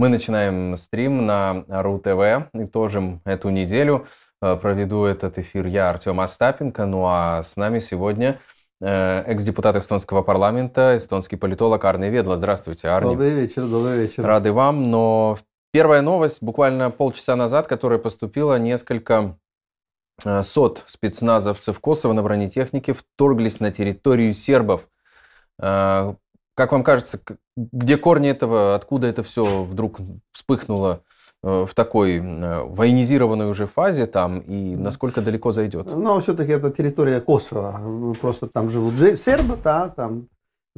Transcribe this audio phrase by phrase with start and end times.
[0.00, 2.48] Мы начинаем стрим на РУ-ТВ.
[2.54, 4.06] Итожим эту неделю.
[4.40, 6.86] Э, проведу этот эфир я, Артем Остапенко.
[6.86, 8.40] Ну а с нами сегодня
[8.80, 12.36] э, экс-депутат эстонского парламента, эстонский политолог Арни Ведла.
[12.36, 13.10] Здравствуйте, Арни.
[13.10, 14.24] Добрый вечер, добрый вечер.
[14.24, 14.90] Рады вам.
[14.90, 15.36] Но
[15.70, 19.36] первая новость, буквально полчаса назад, которая поступила, несколько
[20.24, 24.88] э, сот спецназовцев Косово на бронетехнике вторглись на территорию сербов.
[26.60, 27.18] Как вам кажется,
[27.56, 29.96] где корни этого, откуда это все вдруг
[30.30, 31.02] вспыхнуло
[31.42, 35.86] э, в такой э, военизированной уже фазе там и насколько далеко зайдет?
[35.86, 38.14] Ну, все-таки это территория Косово.
[38.20, 40.28] Просто там живут сербы, да, там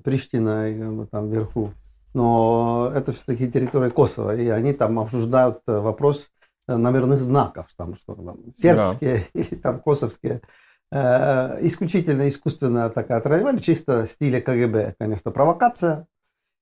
[0.05, 1.73] Приштина и там вверху.
[2.15, 6.31] Но это все-таки территория Косово, и они там обсуждают э, вопрос
[6.69, 9.41] номерных знаков, там что там сербские да.
[9.41, 10.43] или там косовские.
[10.95, 16.07] Э, исключительно искусственная такая травма, чисто стиля КГБ, конечно, провокация.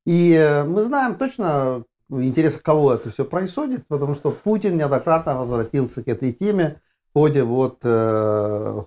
[0.07, 5.35] И э, мы знаем точно в интересах кого это все происходит, потому что Путин неоднократно
[5.35, 8.83] возвратился к этой теме в ходе вот э,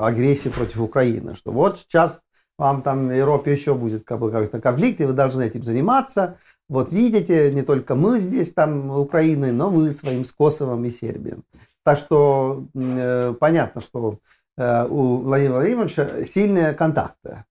[0.00, 2.20] агрессии против Украины, что вот сейчас
[2.56, 6.38] вам там в Европе еще будет как бы как-то конфликт, и вы должны этим заниматься.
[6.68, 11.38] Вот видите, не только мы здесь, там, Украины, но вы своим с Косовом и Сербией.
[11.82, 17.44] Так что э, понятно, что Э, у Владимира Владимировича сильные контакты.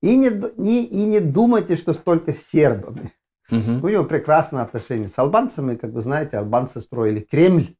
[0.00, 3.12] И не, не, и не думайте, что только с сербами.
[3.50, 3.86] Угу.
[3.86, 5.76] У него прекрасные отношения с албанцами.
[5.76, 7.76] Как вы знаете, албанцы строили Кремль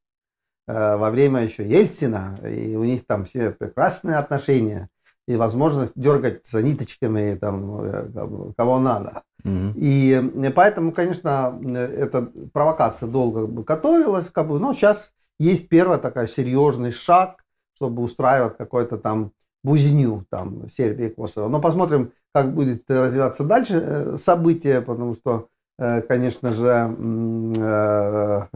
[0.67, 2.39] э, во время еще Ельцина.
[2.47, 4.89] И у них там все прекрасные отношения.
[5.29, 9.23] И возможность дергать за ниточками там, э, кого надо.
[9.45, 9.75] Угу.
[9.77, 14.29] И поэтому, конечно, эта провокация долго готовилась.
[14.29, 17.42] Как бы, но сейчас есть первый такой серьезный шаг
[17.83, 19.33] чтобы устраивать какой-то там
[19.65, 21.49] бузню там Сербии и Косово.
[21.49, 28.47] Но посмотрим, как будет развиваться дальше э, события, потому что, э, конечно же, э,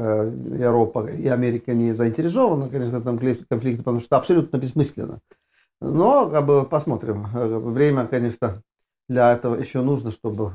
[0.60, 5.18] Европа и Америка не заинтересованы, конечно, в этом конфликте, потому что абсолютно бессмысленно.
[5.80, 7.26] Но как бы посмотрим.
[7.72, 8.62] Время, конечно,
[9.08, 10.52] для этого еще нужно, чтобы,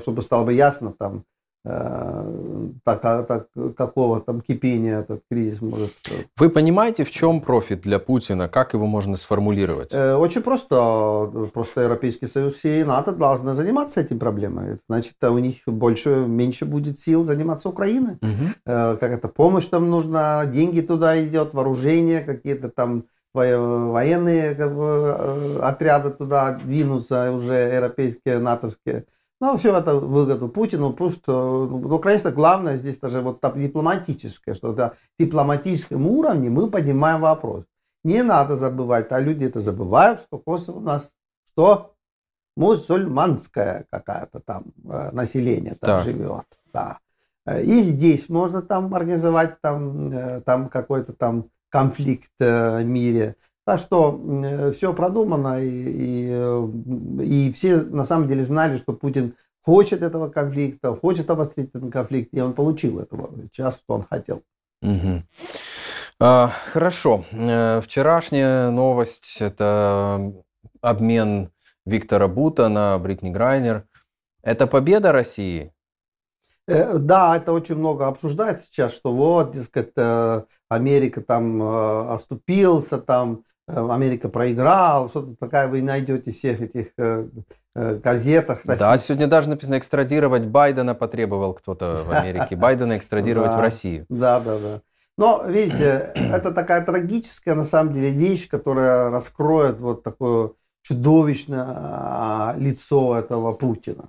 [0.00, 1.24] чтобы стало бы ясно там,
[1.64, 3.46] так, а, так,
[3.76, 5.92] какого там кипения этот кризис может...
[6.10, 8.48] Э, Вы понимаете, в чем профит для Путина?
[8.48, 9.94] Как его можно сформулировать?
[9.94, 11.50] Э, очень просто.
[11.54, 14.76] Просто Европейский Союз и НАТО должны заниматься этим проблемой.
[14.88, 18.18] Значит, у них больше, меньше будет сил заниматься Украиной.
[18.20, 18.44] Угу.
[18.64, 26.10] Как это, помощь там нужна, деньги туда идет, вооружение, какие-то там военные как бы, отряды
[26.10, 29.06] туда двинутся, уже европейские, натовские.
[29.42, 34.92] Ну, все это выгоду Путину, просто, ну, конечно, главное здесь даже вот дипломатическое, что на
[35.18, 37.64] дипломатическом уровне мы поднимаем вопрос.
[38.04, 41.10] Не надо забывать, а люди это забывают, что Косово у нас
[41.44, 41.96] что?
[42.56, 46.02] Мусульманское какая-то там э, население там да.
[46.04, 46.46] живет.
[46.72, 47.00] Да.
[47.62, 53.34] И здесь можно там организовать там, э, там какой-то там конфликт э, в мире.
[53.64, 56.68] Так что э, все продумано, и, и, э,
[57.22, 62.30] и все на самом деле знали, что Путин хочет этого конфликта, хочет обострить этот конфликт,
[62.34, 64.42] и он получил этого сейчас, что он хотел.
[64.82, 65.22] Угу.
[66.18, 67.24] А, хорошо.
[67.30, 70.32] Э, вчерашняя новость– это
[70.80, 71.52] обмен
[71.86, 73.86] Виктора Бута на Бритни Грайнер.
[74.42, 75.72] Это победа России?
[76.66, 79.92] Да, это очень много обсуждается сейчас, что вот, дескать,
[80.68, 87.28] Америка там оступился, там Америка проиграл, что-то такая вы найдете всех этих э,
[87.74, 88.64] э, газетах.
[88.64, 88.80] России.
[88.80, 92.56] Да, сегодня даже написано экстрадировать Байдена потребовал кто-то в Америке.
[92.56, 94.06] Байдена экстрадировать в Россию.
[94.08, 94.80] Да, да, да.
[95.16, 100.52] Но, видите, это такая трагическая, на самом деле, вещь, которая раскроет вот такое
[100.82, 104.08] чудовищное а, лицо этого Путина.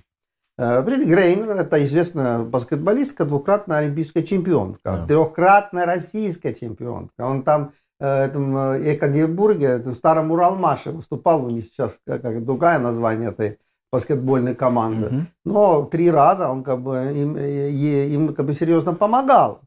[0.56, 5.08] Брит Грейнер– это известная баскетболистка, двукратная олимпийская чемпионка, да.
[5.08, 7.22] трехкратная российская чемпионка.
[7.22, 12.79] Он там Э, этом э, Екатеринбурге, в старом Уралмаше выступал, у них сейчас как, другое
[12.79, 13.59] название этой
[13.91, 15.07] баскетбольной команды.
[15.07, 15.25] Угу.
[15.45, 17.69] Но три раза он как бы им, э,
[18.07, 19.61] им как бы серьезно помогал.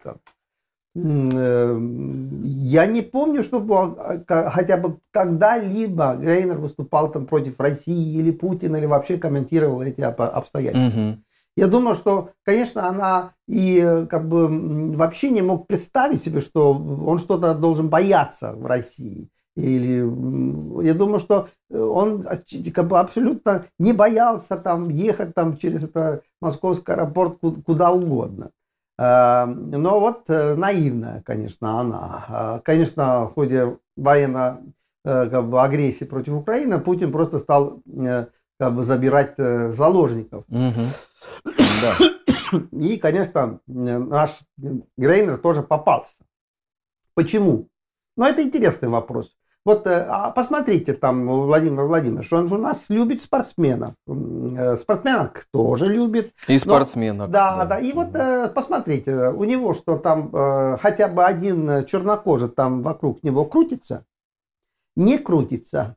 [0.95, 8.87] Я не помню, чтобы хотя бы когда-либо Грейнер выступал там против России или Путина, или
[8.87, 11.01] вообще комментировал эти обстоятельства.
[11.01, 11.19] Угу.
[11.57, 14.47] Я думаю, что, конечно, она и э, как бы
[14.95, 19.31] вообще не мог представить себе, что он что-то должен бояться в России.
[19.57, 20.01] Или
[20.85, 26.21] я думаю, что э, он как бы абсолютно не боялся там ехать там через это
[26.43, 28.51] московский аэропорт куда угодно.
[28.99, 32.25] А, но вот э, наивная, конечно, она.
[32.29, 34.57] А, конечно, в ходе военной
[35.05, 37.81] как бы, агрессии против Украины Путин просто стал
[38.59, 40.45] как бы забирать заложников.
[40.49, 40.83] Угу.
[41.45, 42.59] Да.
[42.73, 44.41] И, конечно, наш
[44.97, 46.25] Грейнер тоже попался.
[47.15, 47.69] Почему?
[48.17, 49.37] Но это интересный вопрос.
[49.67, 53.95] Вот э, а посмотрите, там Владимир Владимирович, он же у нас любит спортсменов.
[54.07, 56.33] Э, спортсменок тоже любит.
[56.47, 57.27] И спортсменок.
[57.27, 57.79] Но, да, да, да.
[57.81, 60.31] И вот э, посмотрите, у него что там
[60.79, 64.07] хотя бы один чернокожий там вокруг него крутится,
[64.95, 65.97] не крутится.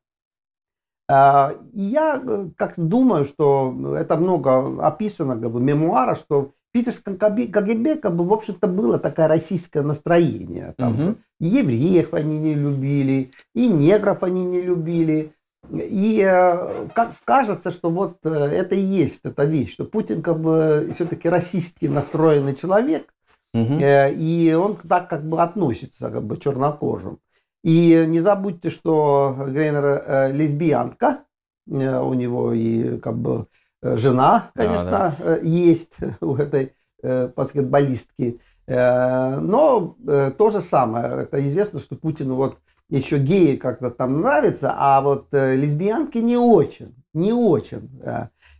[1.12, 2.22] А, и я
[2.56, 8.32] как думаю, что это много описано как бы, мемуара, что питерском КГБ, как бы, в
[8.32, 10.76] общем-то, было такое российское настроение.
[10.78, 11.16] Там, угу.
[11.40, 15.34] И евреев они не любили, и негров они не любили.
[15.74, 20.40] И э, как, кажется, что вот э, это и есть эта вещь, что Путин как
[20.40, 23.12] бы все-таки расистски настроенный человек,
[23.56, 23.80] угу.
[23.80, 27.18] э, и он так как бы относится как бы чернокожим.
[27.64, 31.24] И не забудьте, что Грейнер э, лесбиянка,
[31.70, 33.48] э, у него и как бы
[33.82, 35.38] Э, жена, конечно, да, да.
[35.38, 38.42] Есть у этой баскетболистки.
[38.68, 39.96] Но
[40.38, 41.22] то же самое.
[41.24, 42.58] Это известно, что Путину вот
[42.90, 46.94] еще геи как-то там нравятся, а вот лесбиянки не очень.
[47.14, 47.90] Не очень.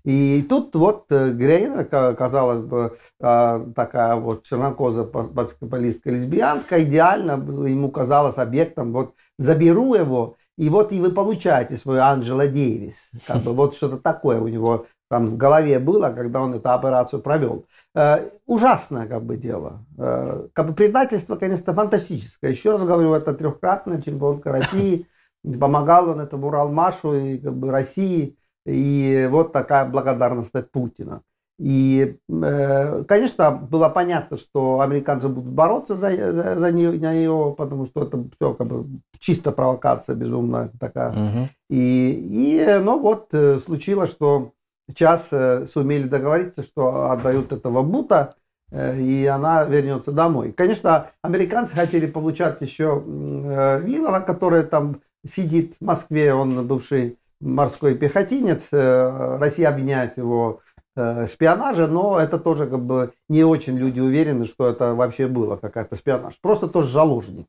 [0.10, 1.86] И тут вот Грейнер,
[2.16, 7.34] казалось бы, такая вот чернокоза баскетболистка лесбиянка, идеально
[7.68, 8.92] ему казалось объектом.
[8.92, 13.12] Вот заберу его, и вот и вы получаете свою Анджела Дэвис.
[13.28, 17.22] Как бы вот что-то такое у него там в голове было, когда он эту операцию
[17.22, 17.66] провел.
[17.96, 19.86] Э, ужасное как бы дело.
[19.98, 22.52] Э, как бы предательство, конечно, фантастическое.
[22.52, 25.08] Еще раз говорю, это трехкратная чемпионка России.
[25.44, 28.38] Помогал он этому Уралмашу и как бы России.
[28.70, 31.22] И вот такая благодарность от Путина.
[31.60, 38.04] И, э, конечно, было понятно, что американцы будут бороться за, за, за нее, потому что
[38.04, 38.86] это все как бы
[39.20, 41.12] чисто провокация безумная такая.
[41.12, 41.50] Угу.
[41.70, 44.54] И, и, ну вот, э, случилось, что
[44.90, 48.34] Сейчас э, сумели договориться, что отдают этого Бута,
[48.72, 50.52] и она вернется домой.
[50.52, 58.70] Конечно, американцы хотели получать еще Виллана, который там сидит в Москве, он бывший морской пехотинец.
[58.72, 60.62] Россия обвиняет его
[60.96, 65.56] в шпионаже, но это тоже как бы не очень люди уверены, что это вообще было
[65.56, 66.34] какая-то шпионаж.
[66.42, 67.48] Просто тоже заложник.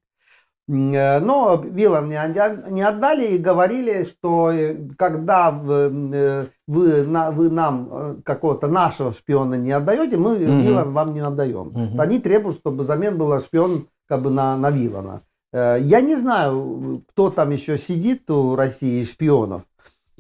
[0.70, 8.68] Э, но Вилан не отдали и говорили, что э, когда э, вы, вы нам какого-то
[8.68, 10.62] нашего шпиона не отдаете, мы угу.
[10.62, 11.68] Вилан вам не отдаем.
[11.68, 12.00] Угу.
[12.00, 15.22] Они требуют, чтобы замен был шпион как бы на, на Вилана.
[15.52, 19.62] Я не знаю, кто там еще сидит у России шпионов.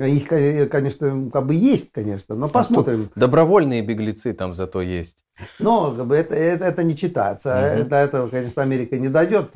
[0.06, 0.28] Их,
[0.70, 3.10] конечно, как бы есть, конечно, но а посмотрим.
[3.14, 5.24] А добровольные беглецы там зато есть.
[5.58, 7.76] Но как бы это, это, это не читается.
[7.80, 7.88] Угу.
[7.88, 9.50] До этого, конечно, Америка не дойдет.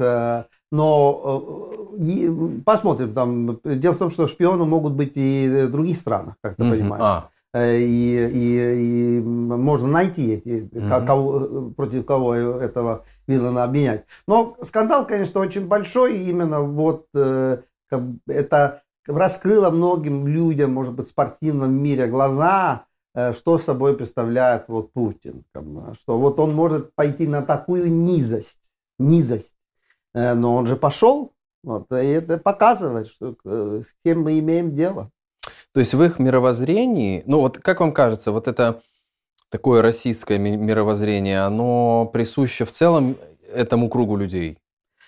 [0.74, 2.30] Но э,
[2.64, 3.60] посмотрим там.
[3.64, 6.70] Дело в том, что шпионы могут быть и в других странах, как ты mm-hmm.
[6.70, 7.04] понимаешь.
[7.04, 7.28] А.
[7.52, 11.06] Э, и, и, и можно найти эти, mm-hmm.
[11.06, 14.04] кого, против кого этого Виллана обменять.
[14.26, 16.18] Но скандал, конечно, очень большой.
[16.24, 17.58] Именно вот э,
[18.26, 22.86] это раскрыло многим людям, может быть, в спортивном мире глаза,
[23.32, 25.44] что собой представляет вот Путин.
[25.92, 29.54] Что вот он может пойти на такую низость, низость
[30.14, 34.74] Э, но он же пошел, вот, и это показывает, что, э, с кем мы имеем
[34.74, 35.10] дело.
[35.72, 38.80] То есть в их мировоззрении, ну вот как вам кажется, вот это
[39.50, 43.16] такое российское мировоззрение, оно присуще в целом
[43.52, 44.58] этому кругу людей?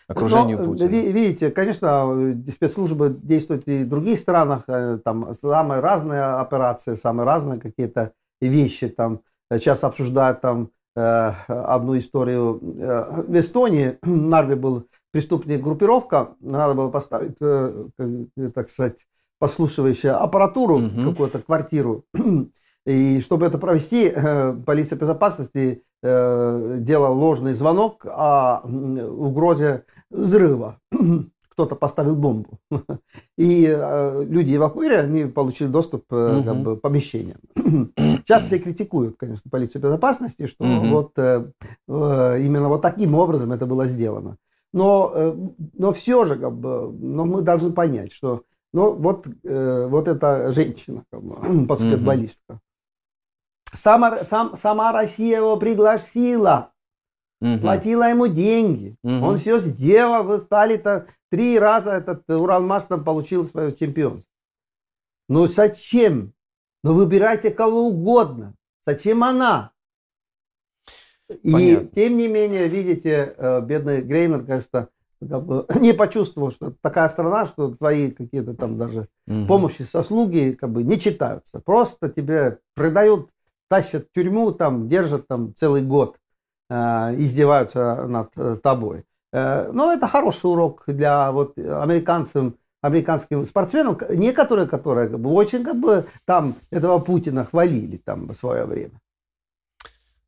[0.09, 0.89] Окружению Но, Путина.
[0.89, 7.61] Видите, конечно, спецслужбы действуют и в других странах, э, там самые разные операции, самые разные
[7.61, 8.89] какие-то вещи.
[8.89, 9.21] Там
[9.51, 12.59] сейчас обсуждают там Э, одну историю.
[12.79, 17.89] Э, в Эстонии Нарви был преступная группировка, надо было поставить, э,
[18.55, 19.07] так сказать,
[19.39, 21.11] послушивающую аппаратуру, угу.
[21.11, 22.07] какую-то квартиру.
[22.87, 24.11] И чтобы это провести,
[24.65, 30.79] полиция безопасности делала ложный звонок о угрозе взрыва.
[31.57, 32.59] кто-то поставил бомбу.
[33.39, 37.39] И э, люди эвакуировали, они получили доступ э, как бы, к помещениям.
[37.97, 40.87] Сейчас все критикуют, конечно, полицию безопасности, что угу.
[40.89, 41.51] вот э,
[41.89, 44.37] э, именно вот таким образом это было сделано.
[44.75, 45.35] Но, э,
[45.79, 48.43] но все же, как бы, но мы должны понять, что
[48.75, 51.37] ну, вот, э, вот эта женщина, как бы,
[51.67, 52.61] баскетболистка.
[53.77, 56.73] Сама, сам, сама Россия его пригласила
[57.41, 57.59] Угу.
[57.61, 58.97] Платила ему деньги.
[59.03, 59.13] Угу.
[59.13, 60.25] Он все сделал.
[60.25, 64.31] Вы стали-то три раза этот Уралмаш там получил свое чемпионство.
[65.29, 66.33] Ну зачем?
[66.83, 68.55] Ну выбирайте кого угодно.
[68.85, 69.73] Зачем она?
[71.43, 71.89] И Понятно.
[71.89, 77.75] тем не менее, видите, э, бедный Грейнер, как бы не почувствовал, что такая страна, что
[77.75, 79.47] твои какие-то там даже угу.
[79.47, 81.59] помощи, сослуги как бы не читаются.
[81.59, 83.29] Просто тебе придают
[83.69, 86.17] тащат в тюрьму, там держат там целый год,
[86.69, 89.05] издеваются над тобой.
[89.33, 95.79] Но это хороший урок для вот американцев, американским спортсменам, некоторые, которые как бы, очень как
[95.79, 99.01] бы там этого Путина хвалили там в свое время.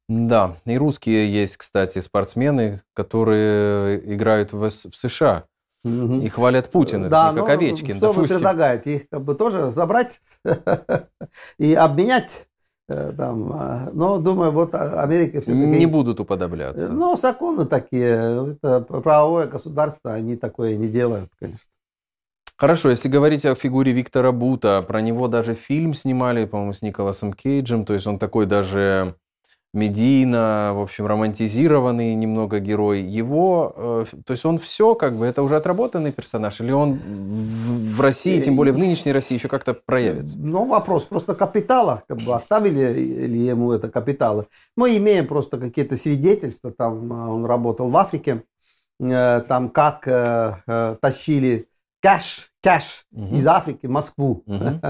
[0.08, 5.44] Да, и русские есть, кстати, спортсмены, которые играют в, в США.
[5.84, 6.20] Угу.
[6.22, 8.22] И хвалят Путина, да, как ну, Овечкин, что допустим.
[8.22, 8.96] вы предлагаете?
[8.96, 10.20] Их как бы тоже забрать
[11.58, 12.48] и обменять?
[12.88, 15.66] Э, там, а, но думаю, вот Америка все-таки...
[15.66, 16.90] Не будут уподобляться.
[16.90, 21.70] Ну, законы такие, это правовое государство, они такое не делают, конечно.
[22.56, 27.32] Хорошо, если говорить о фигуре Виктора Бута, про него даже фильм снимали, по-моему, с Николасом
[27.32, 29.14] Кейджем, то есть он такой даже
[29.74, 33.02] медийно, в общем, романтизированный немного герой.
[33.02, 37.96] Его, э, то есть он все, как бы, это уже отработанный персонаж, или он в,
[37.96, 40.38] в России, тем более в нынешней России, еще как-то проявится?
[40.38, 44.46] Ну, вопрос просто капитала, как бы, оставили ли ему это капиталы.
[44.74, 48.44] Мы имеем просто какие-то свидетельства, там э, он работал в Африке,
[49.00, 51.68] э, там как э, тащили
[52.00, 53.34] кэш, кэш угу.
[53.34, 54.80] из Африки в Москву угу.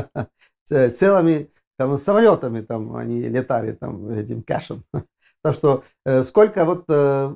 [0.65, 4.83] целыми там, самолетами там они летали там этим кэшем.
[5.41, 7.33] Так что э, сколько вот э,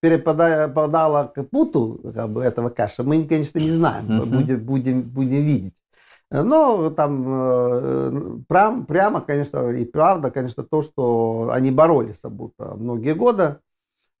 [0.00, 4.30] перепадало к путу как бы, этого кэша, мы, конечно, не знаем.
[4.30, 5.74] Будем, будем, будем видеть.
[6.30, 13.14] Но там э, прям, прямо, конечно, и правда, конечно, то, что они боролись Абута многие
[13.14, 13.56] годы.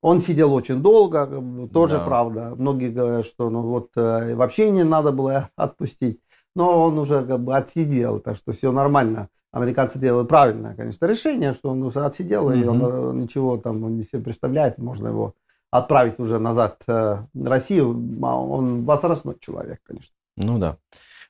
[0.00, 1.26] Он сидел очень долго,
[1.72, 2.04] тоже да.
[2.04, 2.54] правда.
[2.56, 6.18] Многие говорят, что ну вот вообще не надо было отпустить.
[6.56, 11.52] Но он уже как бы отсидел, так что все нормально американцы делают правильное, конечно, решение,
[11.52, 12.60] что он уже отсидел, mm-hmm.
[12.60, 15.34] и он э, ничего там он не себе представляет, можно его
[15.70, 17.90] отправить уже назад э, в Россию.
[18.22, 20.14] А он возрастной человек, конечно.
[20.36, 20.76] Ну да.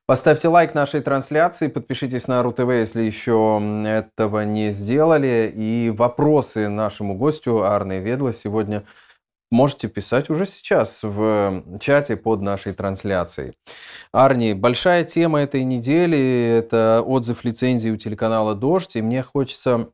[0.05, 5.51] Поставьте лайк нашей трансляции, подпишитесь на РУ-ТВ, если еще этого не сделали.
[5.55, 8.83] И вопросы нашему гостю Арне Ведла сегодня
[9.53, 13.55] можете писать уже сейчас в чате под нашей трансляцией.
[14.11, 19.91] Арни, большая тема этой недели– это отзыв лицензии у телеканала «Дождь», и мне хочется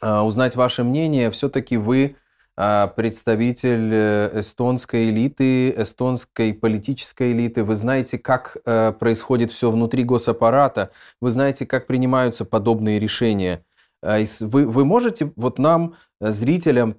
[0.00, 1.30] а, узнать ваше мнение.
[1.30, 2.16] Все-таки вы
[2.58, 7.64] а, представитель э, эстонской элиты, эстонской политической элиты.
[7.64, 10.90] Вы знаете, как э, происходит все внутри госаппарата.
[11.20, 13.62] Вы знаете, как принимаются подобные решения.
[14.02, 16.96] А, вы, вы можете вот нам, э, зрителям,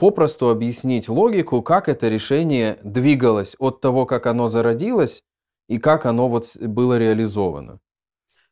[0.00, 5.22] попросту объяснить логику, как это решение двигалось от того, как оно зародилось,
[5.68, 7.78] и как оно вот было реализовано.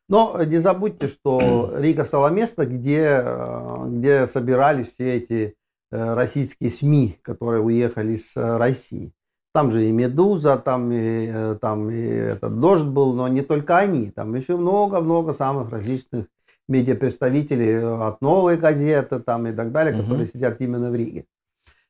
[0.07, 5.55] Но не забудьте, что Рига стала местом, где, э, где собирались все эти
[5.91, 9.13] э, российские СМИ, которые уехали э, России.
[9.51, 14.11] Там же и «Медуза», там и, там и этот «Дождь» был, но не только они.
[14.11, 16.27] Там еще много-много самых различных
[16.67, 20.03] медиапредставителей от «Новой газеты» там и так далее, угу.
[20.03, 21.25] которые сидят именно в Риге.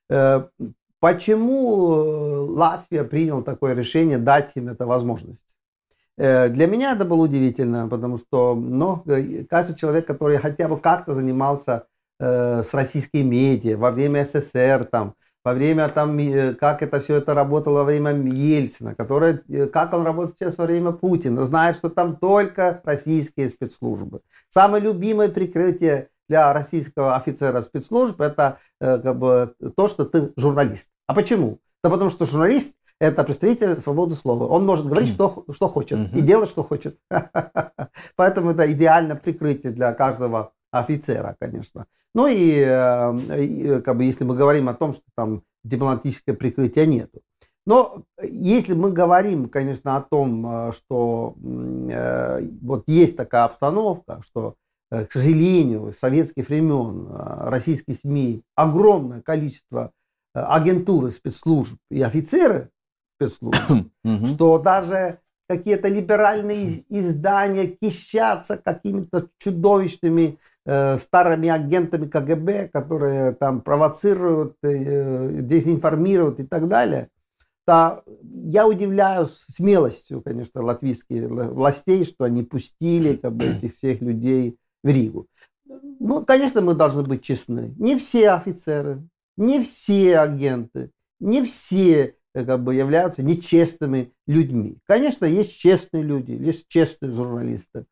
[0.10, 0.48] Э,
[1.00, 5.56] почему э, Латвия приняла такое решение дать им эту возможность?
[6.18, 9.04] Э, для меня это было удивительно, потому что ну,
[9.50, 11.86] каждый человек, который хотя бы как-то занимался
[12.20, 15.14] э, с российской медиа во время СССР, там,
[15.44, 16.18] во время, там,
[16.58, 19.38] как это все это работало во время Ельцина, который,
[19.70, 24.20] как он работает сейчас во время Путина, знает, что там только российские спецслужбы.
[24.50, 30.90] Самое любимое прикрытие для российского офицера спецслужб это э, как бы то, что ты журналист.
[31.08, 31.60] А почему?
[31.84, 34.46] Да потому что журналист это представитель свободы слова.
[34.46, 36.98] Он может говорить, что, что хочет, и делать, что хочет.
[38.16, 41.88] Поэтому это идеальное прикрытие для каждого офицера, конечно.
[42.14, 46.86] Ну и, э, и как бы, если мы говорим о том, что там дипломатическое прикрытия
[46.86, 47.22] нету.
[47.66, 54.56] Но если мы говорим, конечно, о том, э, что э, вот есть такая обстановка, что
[54.56, 59.92] Э, к сожалению, с советских времен э, российские СМИ огромное количество
[60.34, 62.70] э, агентуры спецслужб и офицеры
[63.16, 63.62] спецслужб,
[64.26, 74.56] что даже какие-то либеральные издания кищатся какими-то чудовищными э, старыми агентами КГБ, которые там провоцируют,
[74.64, 77.10] э, дезинформируют и так далее.
[77.66, 84.58] То я удивляюсь смелостью, конечно, латвийских властей, что они пустили как бы, этих всех людей
[84.84, 85.28] в Ригу.
[86.00, 87.74] Ну, конечно, мы должны быть честны.
[87.78, 89.04] Не все офицеры,
[89.38, 94.78] не все агенты, не все э, как бы, являются нечестными людьми.
[94.86, 97.86] Конечно, есть честные люди, есть честные журналисты.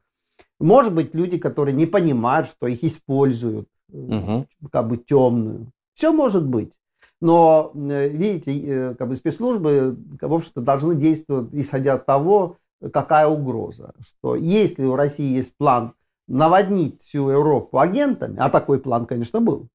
[0.60, 4.48] Может быть, люди, которые не понимают, что их используют, угу.
[4.72, 5.72] как бы темную.
[5.94, 6.74] Все может быть.
[7.20, 12.58] Но, э, видите, как бы спецслужбы, в общем-то, должны действовать, исходя от того,
[12.94, 13.94] какая угроза.
[14.00, 15.94] Что если у России есть план
[16.28, 19.68] наводнить всю Европу агентами, а такой план, конечно, был,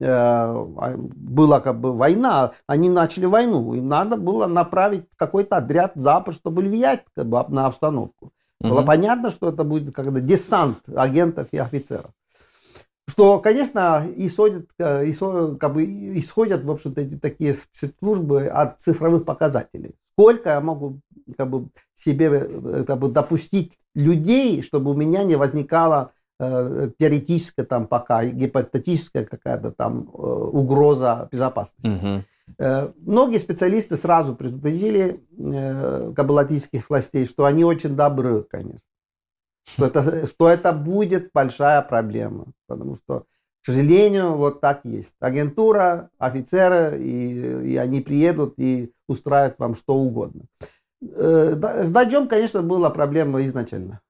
[0.00, 5.92] э, а, была как бы война, они начали войну, им надо было направить какой-то отряд
[5.94, 8.32] Запад, чтобы влиять как бы, на обстановку.
[8.60, 8.70] Угу.
[8.70, 12.10] Было понятно, что это будет когда десант агентов и офицеров.
[13.08, 15.12] Что, конечно, исходят, э,
[15.60, 15.84] как бы,
[16.18, 19.94] исходят в общем-то, эти такие спецслужбы от цифровых показателей.
[20.12, 21.00] Сколько я могу
[21.36, 27.64] как бы, себе э, как бы, допустить людей, чтобы у меня не возникала э, теоретическая
[27.64, 31.88] там пока, гипотетическая какая-то там э, угроза безопасности.
[31.88, 32.24] Угу.
[32.58, 38.80] Э, многие специалисты сразу предупредили э, каббалатических властей, что они очень добры, конечно
[39.66, 42.46] что это, что это будет большая проблема.
[42.66, 43.20] Потому что,
[43.62, 45.14] к сожалению, вот так есть.
[45.20, 50.42] Агентура, офицеры, и, и они приедут и устраивают вам что угодно.
[51.02, 54.00] Э, с Дадьем, конечно, была проблема изначально.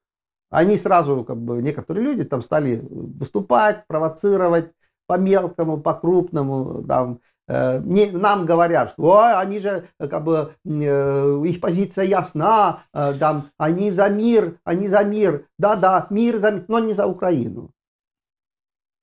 [0.51, 4.71] Они сразу, как бы, некоторые люди там стали выступать, провоцировать
[5.07, 10.55] по мелкому, по крупному, там, не, нам говорят, что О, они же, э, как бы,
[10.65, 16.65] э, их позиция ясна, там, они за мир, они за мир, да-да, мир за мир,
[16.67, 17.71] но не за Украину.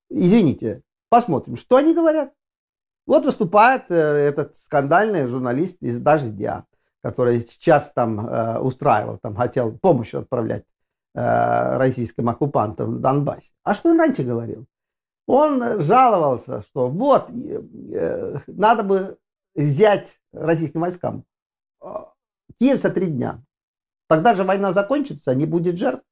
[0.09, 2.33] Извините, посмотрим, что они говорят.
[3.05, 6.65] Вот выступает этот скандальный журналист из «Дождя»,
[7.01, 10.65] который сейчас там устраивал, там хотел помощь отправлять
[11.13, 13.53] российским оккупантам в Донбассе.
[13.63, 14.65] А что он раньше говорил?
[15.25, 19.17] Он жаловался, что вот, э, надо бы
[19.55, 21.23] взять российским войскам
[21.79, 22.13] а,
[22.59, 23.41] Киев за три дня.
[24.07, 26.03] Тогда же война закончится, не будет жертв.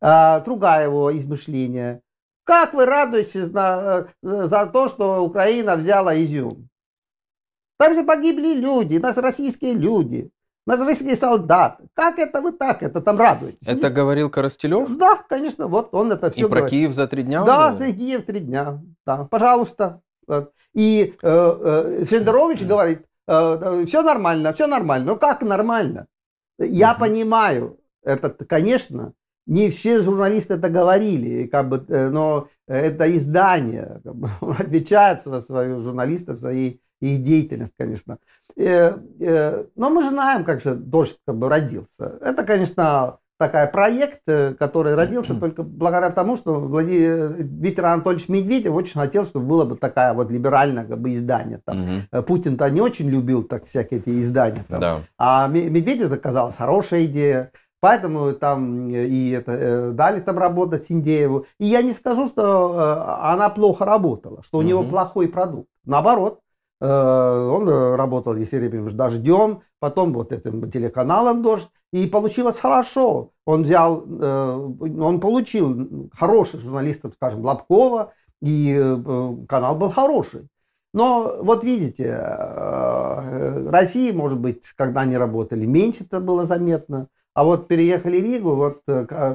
[0.00, 2.02] А, другая его измышление.
[2.44, 6.68] Как вы радуетесь на, э, за то, что Украина взяла Изюм?
[7.78, 10.30] Там же погибли люди, наши российские люди.
[10.66, 11.80] Назовите солдат.
[11.94, 13.66] Как это вы так это там радуетесь?
[13.66, 14.88] Это говорил Коростелев?
[14.96, 17.44] Да, конечно, вот он это все И про Киев за три дня?
[17.44, 18.82] Да, за Киев три дня.
[19.06, 20.00] Да, пожалуйста.
[20.74, 25.12] И э, э, Шендерович говорит, э, все нормально, все нормально.
[25.12, 26.08] Ну как нормально?
[26.58, 27.00] Я угу.
[27.00, 29.12] понимаю, это, конечно,
[29.46, 35.40] не все журналисты это говорили, как бы, э, но это издание как бы, отвечает за
[35.40, 38.18] свою журналистов, своей их деятельность, конечно.
[38.56, 42.18] Э, э, но мы же знаем, как же дождь как бы родился.
[42.20, 48.72] Это, конечно, такой проект, э, который родился только благодаря тому, что Владимир Виктор Анатольевич Медведев
[48.72, 51.60] очень хотел, чтобы было бы такая вот либеральное как бы издание.
[51.64, 51.82] Там.
[52.12, 52.22] Угу.
[52.22, 54.64] Путин-то не очень любил так всякие эти издания.
[54.68, 54.80] Там.
[54.80, 54.98] Да.
[55.18, 57.52] А Медведев это казалось хорошая идея.
[57.80, 61.44] Поэтому там и это, дали там работать Синдееву.
[61.60, 64.68] И я не скажу, что она плохо работала, что у угу.
[64.68, 65.68] него плохой продукт.
[65.84, 66.40] Наоборот,
[66.84, 73.30] он э, работал, если с «Дождем», потом вот этим телеканалом «Дождь», и получилось хорошо.
[73.46, 78.12] Он взял, э, он получил хороших журналистов, скажем, Лобкова,
[78.42, 78.74] и
[79.48, 80.48] канал был хороший.
[80.92, 82.14] Но вот видите,
[83.70, 87.08] России, может быть, когда они работали, меньше это было заметно.
[87.34, 88.82] А вот переехали в Ригу, вот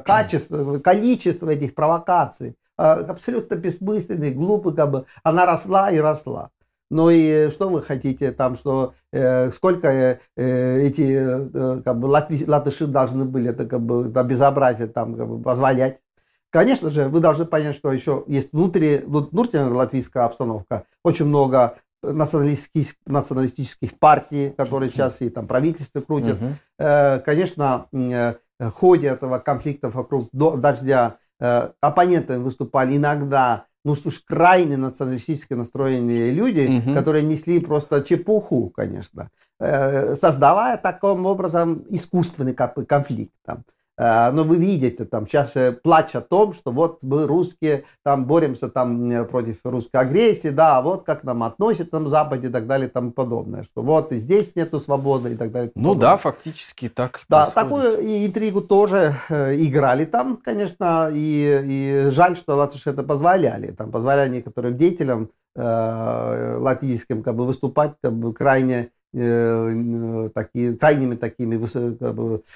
[0.06, 6.50] качество, количество этих провокаций абсолютно бессмысленных, глупых, как бы, она росла и росла.
[6.92, 12.08] Ну и что вы хотите там, что э, сколько э, э эти э, как бы
[12.08, 16.02] латви, латыши должны были это как бы это безобразие там как бы позволять?
[16.50, 20.84] Конечно же, вы должны понять, что еще есть внутри, внутренняя латвийская обстановка.
[21.02, 26.40] Очень много националистических, националистических партий, которые сейчас и там правительство крутят.
[26.78, 34.20] Э, конечно, э, в ходе этого конфликта вокруг дождя э, оппоненты выступали иногда ну уж
[34.20, 36.94] крайне националистически настроенные люди, угу.
[36.94, 43.34] которые несли просто чепуху, конечно, э, создавая таким образом искусственный конфликт.
[43.46, 43.64] Там.
[43.98, 48.70] Э, но вы видите, там сейчас плач о том, что вот мы русские там боремся
[48.70, 52.92] там против русской агрессии, да, вот как нам относят там Западе и так далее и
[52.92, 55.72] тому подобное, что вот и здесь нету свободы и так далее.
[55.76, 56.02] Ну подобное.
[56.02, 57.22] да, фактически так.
[57.30, 57.96] Да, происходит.
[57.96, 63.92] такую интригу тоже э, играли там, конечно, и, и жаль, что латыши это позволяли, там
[63.92, 71.58] позволяли некоторым деятелям э, латвийским как бы выступать как бы крайне Э, такие, крайними такими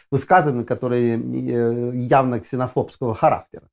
[0.10, 3.64] высказываниями, которые э, явно ксенофобского характера.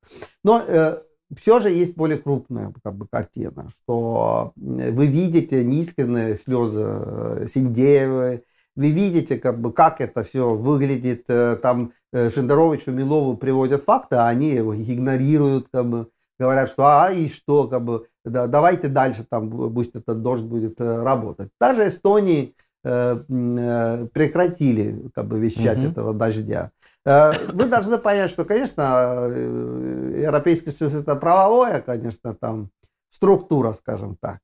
[0.43, 0.99] Но э,
[1.33, 8.43] все же есть более крупная как бы, картина, что вы видите неискренние слезы Синдеевой,
[8.75, 11.25] вы видите, как, бы, как это все выглядит.
[11.27, 17.29] Там Шендеровичу, Милову приводят факты, а они его игнорируют, как бы, говорят, что а и
[17.29, 21.49] что, как бы, да, давайте дальше, там, пусть этот дождь будет работать.
[21.59, 25.87] Даже Эстонии Э, э, прекратили как бы вещать угу.
[25.87, 26.71] этого дождя.
[27.05, 32.69] Вы должны понять, что, конечно, Европейский Союз это правовое, конечно, там
[33.09, 34.39] структура, скажем так.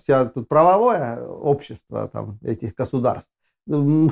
[0.00, 3.28] Вся тут правовое общество там, этих государств.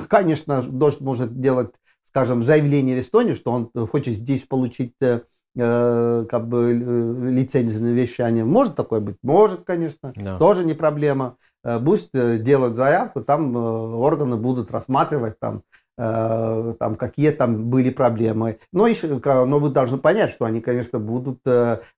[0.09, 1.71] Конечно, дождь может делать,
[2.03, 5.21] скажем, заявление в Эстонии, что он хочет здесь получить Э,
[5.55, 8.43] как бы э, лицензию на вещание.
[8.43, 9.15] Может такое быть?
[9.23, 10.11] Может, конечно.
[10.15, 10.37] Да.
[10.37, 11.37] Тоже не проблема.
[11.63, 15.63] Э, пусть делают заявку, там органы будут рассматривать там,
[15.97, 18.59] там какие там были проблемы.
[18.73, 21.39] Но, еще, но вы должны понять, что они, конечно, будут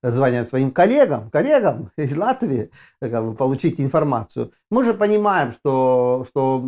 [0.03, 2.69] звонить своим коллегам, коллегам из Латвии,
[3.01, 4.51] как бы, получить информацию.
[4.69, 6.63] Мы же понимаем, что, что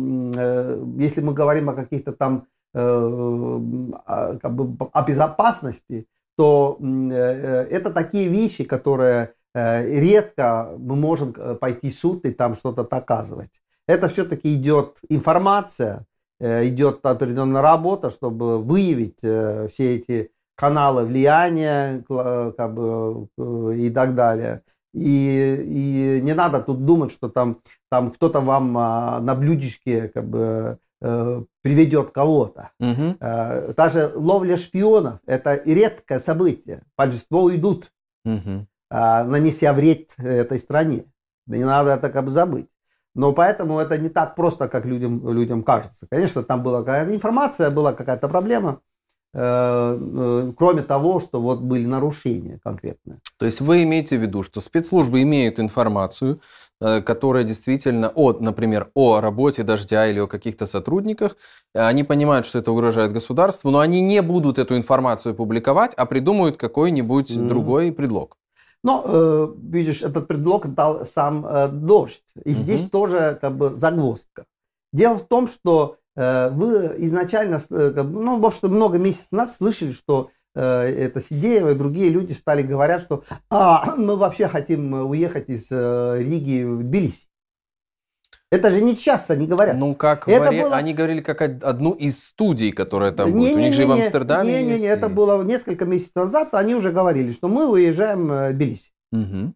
[0.98, 6.08] если мы говорим о каких-то там как бы, о безопасности,
[6.40, 12.32] то э, э, это такие вещи, которые э, редко мы можем пойти в суд и
[12.32, 13.50] там что-то доказывать.
[13.86, 16.06] Это все-таки идет информация,
[16.40, 23.28] идет определенная работа, чтобы выявить все эти каналы влияния как бы,
[23.76, 24.62] и так далее.
[24.94, 27.58] И, и не надо тут думать, что там,
[27.90, 32.70] там кто-то вам а, на блюдечке как бы приведет кого-то.
[32.78, 33.74] Угу.
[33.76, 36.82] Даже ловля шпионов– это редкое событие.
[36.96, 37.90] Большинство уйдут,
[38.24, 38.66] угу.
[38.90, 41.06] нанеся вред этой стране.
[41.46, 42.68] Не надо это как бы забыть.
[43.14, 46.06] Но поэтому это не так просто, как людям, людям кажется.
[46.08, 48.80] Конечно, там была какая-то информация, была какая-то проблема.
[49.32, 53.20] Э, э, кроме того, что вот были нарушения конкретные.
[53.38, 56.40] То есть вы имеете в виду, что спецслужбы имеют информацию,
[56.80, 61.36] э, которая действительно о, например, о работе дождя или о каких-то сотрудниках,
[61.74, 66.56] они понимают, что это угрожает государству, но они не будут эту информацию публиковать, а придумают
[66.56, 67.48] какой-нибудь mm.
[67.48, 68.36] другой предлог.
[68.82, 71.46] Но, видишь, этот предлог дал сам
[71.86, 72.24] дождь.
[72.34, 72.54] И mm-hmm.
[72.54, 74.46] здесь тоже как бы загвоздка.
[74.90, 79.92] Дело в том, что Э, вы изначально, э, ну, в общем, много месяцев назад слышали,
[79.92, 85.48] что э, это Сидеева и другие люди стали говорят, что а, мы вообще хотим уехать
[85.48, 87.28] из Риги в Тбилиси.
[88.52, 89.76] Это же не сейчас они говорят.
[89.76, 90.62] Ну, как это вари...
[90.62, 90.74] было...
[90.74, 93.48] они говорили как одну из студий, которая там не, будет.
[93.48, 96.16] Не, У них не, же не, в Амстердаме не, не, не, это было несколько месяцев
[96.16, 96.52] назад.
[96.54, 98.90] Они уже говорили, что мы уезжаем в Тбилиси.
[99.12, 99.54] Угу.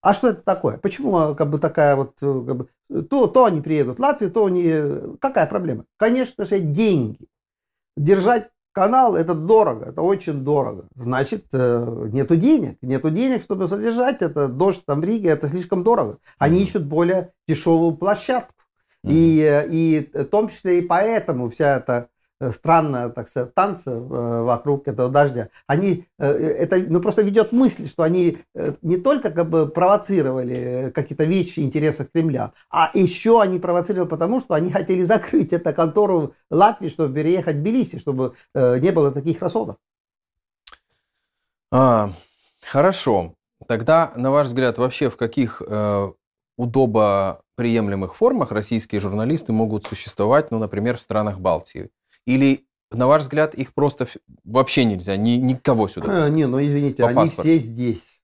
[0.00, 0.78] А что это такое?
[0.78, 2.68] Почему как бы такая вот, э, как бы,
[3.04, 5.16] то, то они приедут в Латвию, то они...
[5.20, 5.84] Какая проблема?
[5.96, 7.26] Конечно же, деньги.
[7.96, 10.86] Держать канал это дорого, это очень дорого.
[10.94, 12.78] Значит, э, нету денег.
[12.80, 14.46] Нету денег, чтобы содержать это.
[14.46, 16.18] Дождь там в Риге, это слишком дорого.
[16.38, 16.62] Они mm-hmm.
[16.62, 18.54] ищут более дешевую площадку.
[19.04, 19.12] Mm-hmm.
[19.12, 22.17] И, э, и в том числе и поэтому вся эта Э,
[22.52, 27.86] странно, так сказать, танцы э, вокруг этого дождя, они, э, это ну, просто ведет мысль,
[27.86, 28.38] что они
[28.82, 34.54] не только как бы провоцировали какие-то вещи интересов Кремля, а еще они провоцировали потому, что
[34.54, 39.76] они хотели закрыть эту контору Латвии, чтобы переехать в Тбилиси, чтобы не было таких расходов.
[41.70, 42.12] А,
[42.64, 43.34] хорошо.
[43.66, 46.12] Тогда, на ваш взгляд, вообще в каких э,
[46.56, 51.90] удобоприемлемых формах российские журналисты могут существовать, ну, например, в странах Балтии?
[52.28, 54.06] Или, на ваш взгляд, их просто
[54.44, 56.26] вообще нельзя, ни, никого сюда?
[56.26, 57.40] А, не, ну извините, они паспорту.
[57.40, 58.20] все здесь.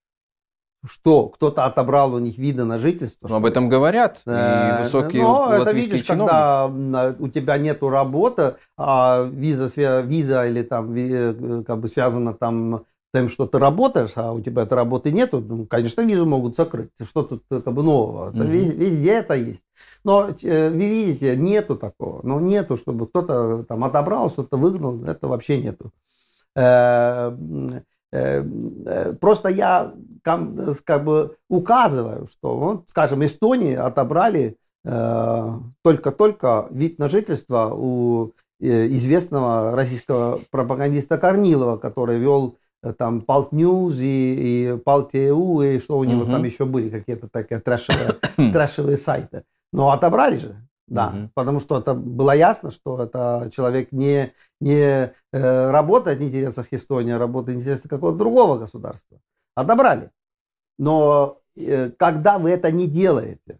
[0.87, 3.29] Что, кто-то отобрал у них виды на жительство?
[3.29, 6.29] Ну, об этом говорят и высокие Но это видишь, чиновники.
[6.31, 9.71] когда у тебя нету работы, а виза,
[10.03, 12.85] виза или там э, как бы связана там
[13.15, 16.91] тем, что ты работаешь, а у тебя этой работы нету, ну, конечно, визу могут закрыть.
[17.01, 18.31] Что тут как бы нового?
[18.31, 18.75] Это mm-hmm.
[18.75, 19.65] везде это есть.
[20.03, 22.21] Но э, вы видите, нету такого.
[22.25, 25.05] Но ну, нету, чтобы кто-то там отобрал, что-то выгнал.
[25.05, 25.93] Это вообще нету.
[26.57, 27.31] Э,
[28.13, 34.57] э, просто я как бы указываю, что, вот, скажем, Эстонии отобрали
[35.83, 43.99] только-только вид на жительство у известного российского пропагандиста Корнилова, который вел Э, там Палт Ньюз
[44.01, 46.31] и, и Палт.ТУ, и что у него угу.
[46.31, 48.13] там еще были, какие-то такие трэшевые,
[48.53, 49.45] трэшевые сайты.
[49.73, 51.31] Но отобрали же, да, угу.
[51.35, 57.13] потому что это было ясно, что это человек не, не э, работает в интересах Эстонии,
[57.13, 59.19] а работает в интересах какого-то другого государства.
[59.55, 60.11] Отобрали.
[60.79, 63.59] Но э, когда вы это не делаете,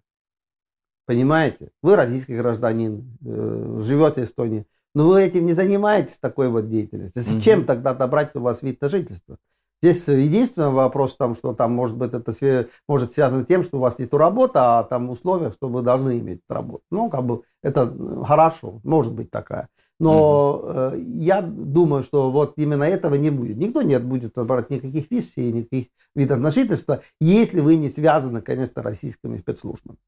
[1.07, 6.69] понимаете, вы российский гражданин, э, живете в Эстонии, но вы этим не занимаетесь, такой вот
[6.69, 7.23] деятельностью.
[7.23, 7.67] Зачем угу.
[7.67, 9.39] тогда отобрать у вас вид на жительство?
[9.83, 13.81] Здесь единственный вопрос, там, что там может быть это может связано с тем, что у
[13.81, 16.83] вас нет работы, а там условиях, что вы должны иметь работу.
[16.91, 19.69] Ну, как бы это хорошо, может быть такая.
[20.01, 20.69] Но угу.
[20.71, 23.59] э, я думаю, что вот именно этого не будет.
[23.59, 28.41] Никто не будет брать никаких виз и никаких видов на жительство, если вы не связаны,
[28.41, 29.99] конечно, российскими спецслужбами.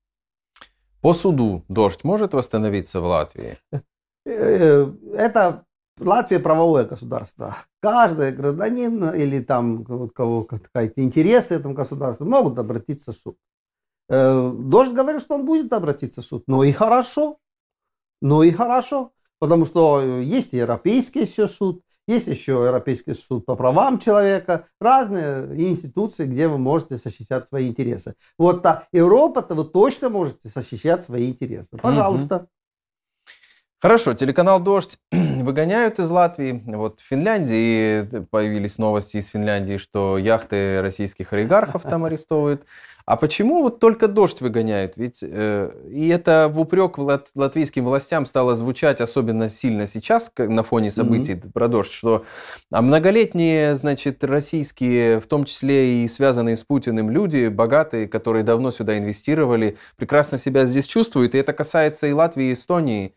[1.02, 3.58] По суду дождь может восстановиться в Латвии?
[4.26, 5.64] Э, это
[5.98, 7.56] Латвия правовое государство.
[7.80, 13.38] Каждый гражданин или там у кого какие-то интересы этому государству могут обратиться в суд.
[14.08, 16.44] Э, Дождь говорит, что он будет обратиться в суд.
[16.48, 17.38] Ну и хорошо.
[18.20, 19.12] Ну и хорошо.
[19.38, 26.24] Потому что есть Европейский еще суд, есть еще Европейский суд по правам человека, разные институции,
[26.24, 28.14] где вы можете защищать свои интересы.
[28.38, 31.76] Вот та Европа-то вы точно можете защищать свои интересы.
[31.76, 32.48] Пожалуйста.
[33.86, 36.60] Хорошо, телеканал «Дождь» выгоняют из Латвии.
[36.66, 42.64] Вот в Финляндии появились новости из Финляндии, что яхты российских олигархов там арестовывают.
[43.04, 44.94] А почему вот только «Дождь» выгоняют?
[44.96, 50.64] Ведь э, и это в упрек лат, латвийским властям стало звучать особенно сильно сейчас на
[50.64, 51.52] фоне событий mm-hmm.
[51.52, 52.24] про «Дождь», что
[52.72, 58.72] а многолетние, значит, российские, в том числе и связанные с Путиным люди, богатые, которые давно
[58.72, 61.36] сюда инвестировали, прекрасно себя здесь чувствуют.
[61.36, 63.14] И это касается и Латвии, и Эстонии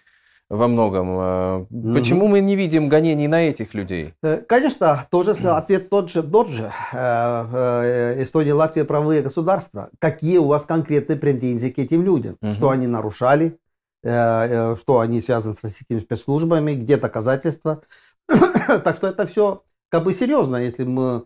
[0.49, 1.67] во многом.
[1.69, 1.93] Угу.
[1.93, 4.13] Почему мы не видим гонений на этих людей?
[4.23, 6.71] Э, конечно, тоже ответ тот же, тот же.
[6.91, 9.89] Э, Эстония, Латвия правые государства.
[9.99, 12.37] Какие у вас конкретные претензии к этим людям?
[12.41, 12.51] Угу.
[12.51, 13.57] Что они нарушали?
[14.01, 16.73] Что они связаны с российскими спецслужбами?
[16.73, 17.81] Где доказательства?
[18.29, 21.25] так что это все как бы серьезно, если мы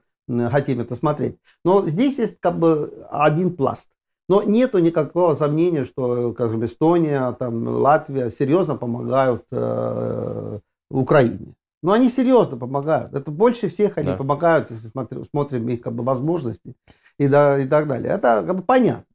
[0.50, 1.38] хотим это смотреть.
[1.64, 3.90] Но здесь есть как бы один пласт.
[4.30, 10.60] Но нету никакого сомнения, что, скажем, Эстония, там, Латвия серьезно помогают э,
[10.90, 11.56] Украине.
[11.82, 13.14] Но они серьезно помогают.
[13.14, 14.18] Это больше всех они да.
[14.18, 16.76] помогают, если смотрим, смотрим их как бы, возможности
[17.18, 18.14] и, да, и так далее.
[18.14, 19.06] Это как бы понятно.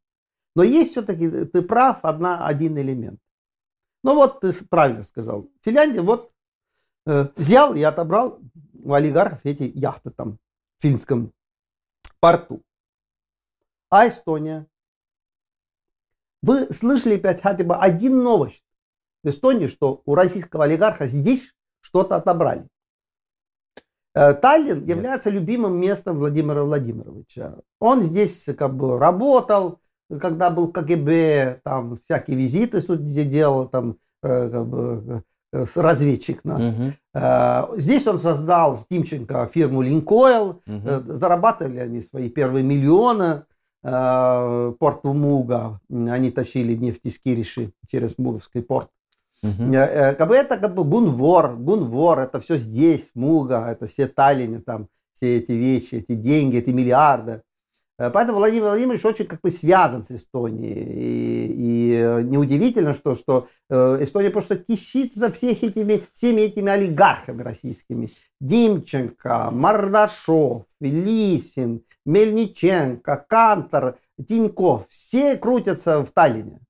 [0.55, 3.21] Но есть все-таки, ты прав, одна, один элемент.
[4.05, 5.49] Ну вот ты правильно сказал.
[5.63, 6.31] Финляндия вот
[7.07, 8.39] э, взял и отобрал
[8.83, 10.39] у олигархов эти яхты там
[10.79, 11.33] в финском
[12.21, 12.61] порту.
[13.91, 14.67] А Эстония
[16.43, 18.63] вы слышали опять хотя бы один новость
[19.23, 22.67] в Эстонии, что у российского олигарха здесь что-то отобрали?
[24.15, 24.89] Э, Таллин Нет.
[24.89, 27.55] является любимым местом Владимира Владимировича.
[27.81, 29.79] Он здесь как бы работал,
[30.21, 35.23] когда был КГБ, там всякие визиты судьи делал, там э, как бы,
[35.53, 36.65] э, разведчик наш.
[36.65, 37.79] Угу.
[37.79, 41.15] Здесь он создал с Тимченко фирму Линкойл, угу.
[41.15, 43.45] зарабатывали они свои первые миллионы.
[43.85, 48.91] Э, порт Муга, они тащили нефть из Кириши через Муговский порт.
[49.43, 49.73] Угу.
[49.73, 54.89] Как бы это как бы Гунвор, Гунвор, это все здесь, Муга, это все Таллине, там
[55.13, 57.43] все эти вещи, эти деньги, эти миллиарды.
[57.99, 60.85] Э, поэтому Владимир Владимирович очень как бы связан с Эстонией.
[60.95, 68.11] И, и неудивительно, что, что э, Эстония просто кишится всех этими, всеми этими олигархами российскими.
[68.41, 74.87] Димченко, Мардашов, Лисин, Мельниченко, Кантор, Тиньков.
[74.89, 76.61] Все крутятся в Таллине.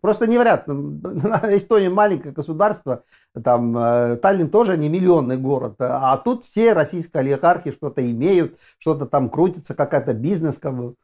[0.00, 0.72] Просто невероятно.
[1.56, 3.04] Эстония маленькое государство,
[3.42, 9.06] там э, Таллин тоже не миллионный город, а тут все российские олигархи что-то имеют, что-то
[9.06, 10.94] там крутится, какая-то бизнес, как бы.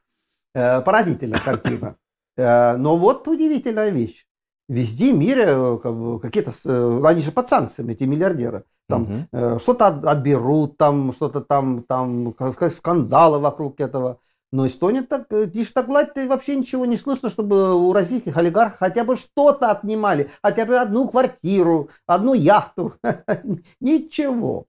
[0.55, 1.97] Э, поразительная картина.
[2.37, 4.27] Э, но вот удивительная вещь.
[4.69, 6.51] Везде в мире как бы, какие-то,
[7.07, 8.65] они же под санкциями, эти миллиардеры.
[8.89, 9.59] Там угу.
[9.59, 12.35] что-то отберут, там что-то там, там,
[12.71, 14.21] скандалы вокруг этого.
[14.55, 19.03] Но Эстония так, лишь так гладь вообще ничего не слышно, чтобы у российских олигархов хотя
[19.03, 22.95] бы что-то отнимали, хотя бы одну квартиру, одну яхту.
[23.81, 24.67] Ничего.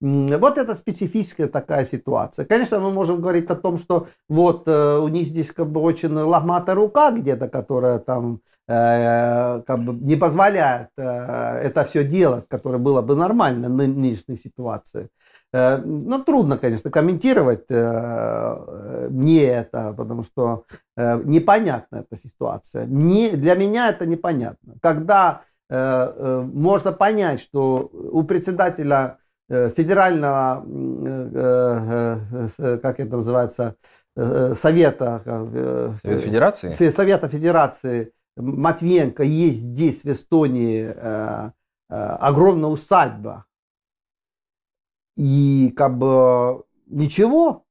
[0.00, 2.44] Вот это специфическая такая ситуация.
[2.44, 6.12] Конечно, мы можем говорить о том, что вот э, у них здесь как бы очень
[6.12, 12.78] лохматая рука где-то, которая там э, как бы не позволяет э, это все делать, которое
[12.78, 15.08] было бы нормально в нынешней ситуации.
[15.52, 20.64] Э, ну, трудно, конечно, комментировать э, мне это, потому что
[20.96, 22.84] э, непонятна эта ситуация.
[22.84, 24.74] Не, для меня это непонятно.
[24.80, 29.18] Когда можно понять, что у председателя
[29.50, 30.64] федерального,
[32.80, 33.74] как это называется,
[34.16, 35.20] совета,
[36.02, 36.90] Совет Федерации?
[36.90, 40.90] Совета Федерации Матвиенко есть здесь, в Эстонии,
[41.90, 43.44] огромная усадьба,
[45.18, 47.64] и как бы ничего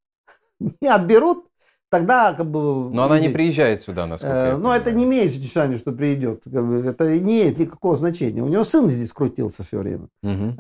[0.82, 1.46] не отберут,
[1.90, 2.90] тогда как бы...
[2.92, 6.46] Но она не приезжает сюда, насколько э, я Ну, это не имеет значения, что придет.
[6.46, 8.44] Это не имеет никакого значения.
[8.44, 10.10] У него сын здесь крутился все время.
[10.24, 10.56] Угу.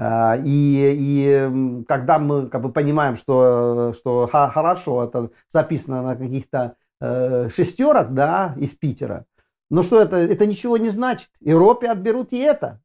[0.45, 7.49] И, и когда мы как бы понимаем, что, что хорошо, это записано на каких-то э,
[7.53, 9.25] шестерок, да, из Питера,
[9.69, 11.29] но что это, это ничего не значит.
[11.41, 12.81] Европе отберут и это,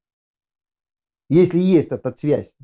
[1.28, 2.56] если есть эта связь.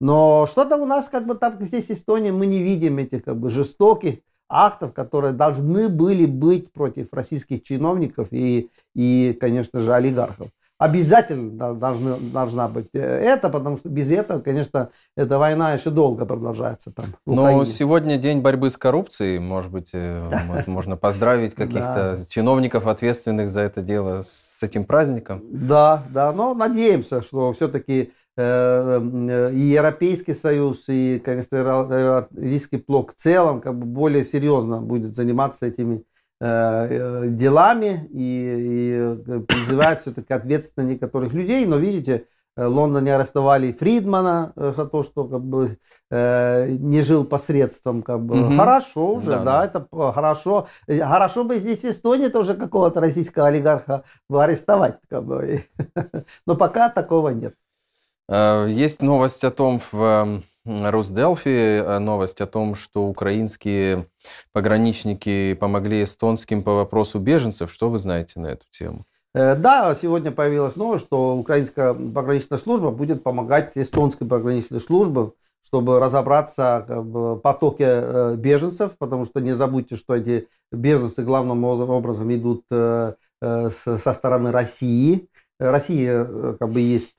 [0.00, 3.48] Но что-то у нас как бы там здесь Эстония, мы не видим этих как бы
[3.48, 10.48] жестоких актов, которые должны были быть против российских чиновников и, и конечно же, олигархов.
[10.78, 16.26] обязательно должны, должна быть э, это, потому что без этого, конечно, эта война еще долго
[16.26, 17.06] продолжается там.
[17.24, 20.28] Но сегодня день борьбы с коррупцией, может быть, э,
[20.66, 25.42] можно поздравить каких-то чиновников, ответственных за это дело, с этим праздником.
[25.50, 33.60] Да, да, но надеемся, что все-таки и Европейский Союз, и, конечно, Российский блок в целом
[33.60, 36.04] как бы более серьезно будет заниматься этими
[36.38, 41.64] Э, э, делами и, и э, призывает все-таки ответственно некоторых людей.
[41.64, 45.78] Но видите, в Лондоне арестовали Фридмана за то, что как бы
[46.10, 48.02] э, не жил посредством.
[48.02, 48.38] Как бы.
[48.38, 48.56] Угу.
[48.56, 50.66] Хорошо уже, да, да, это хорошо.
[50.86, 54.98] Хорошо бы здесь в Эстонии тоже какого-то российского олигарха арестовать.
[55.08, 55.64] Как бы.
[56.46, 57.54] Но пока такого нет.
[58.28, 64.06] Есть новость о том в Росделфи э, новость о том, что украинские
[64.52, 67.72] пограничники помогли эстонским по вопросу беженцев.
[67.72, 69.04] Что вы знаете на эту тему?
[69.32, 75.30] Э, да, сегодня появилась новость, что украинская пограничная служба будет помогать эстонской пограничной службе,
[75.64, 82.34] чтобы разобраться в потоке э, беженцев, потому что не забудьте, что эти беженцы главным образом
[82.34, 85.28] идут со стороны России.
[85.58, 86.24] Россия
[86.58, 87.16] как бы есть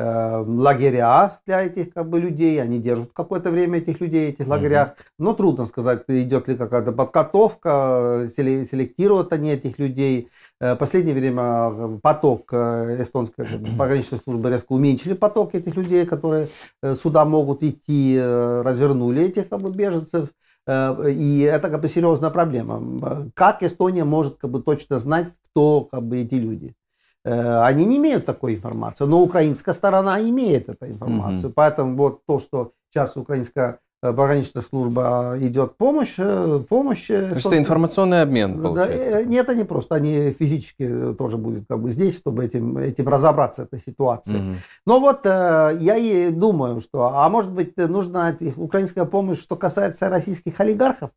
[0.00, 4.46] Э, лагеря для этих как бы, людей, они держат какое-то время этих людей в этих
[4.46, 5.04] лагерях, mm-hmm.
[5.18, 10.30] но трудно сказать, идет ли какая-то подготовка, селектируют они этих людей.
[10.60, 13.44] Э, последнее время э, поток эстонской
[13.78, 16.48] пограничной службы резко уменьшили поток этих людей, которые
[16.94, 20.28] сюда могут идти, развернули этих как бы, беженцев.
[20.68, 23.30] И это как бы серьезная проблема.
[23.34, 26.76] Как Эстония может как бы точно знать, кто как бы эти люди?
[27.24, 31.48] Э, они не имеют такой информации, но украинская сторона имеет эту информацию.
[31.48, 31.54] Угу.
[31.54, 37.08] Поэтому вот то, что сейчас украинская э, пограничная служба идет помощь, э, помощь.
[37.08, 39.10] То есть это информационный обмен, получается?
[39.10, 43.62] Да, нет, они просто, они физически тоже будут как бы здесь, чтобы этим, этим разобраться,
[43.62, 44.38] этой ситуации.
[44.38, 44.56] Угу.
[44.86, 50.58] Но вот я и думаю, что, а может быть, нужна украинская помощь, что касается российских
[50.60, 51.10] олигархов?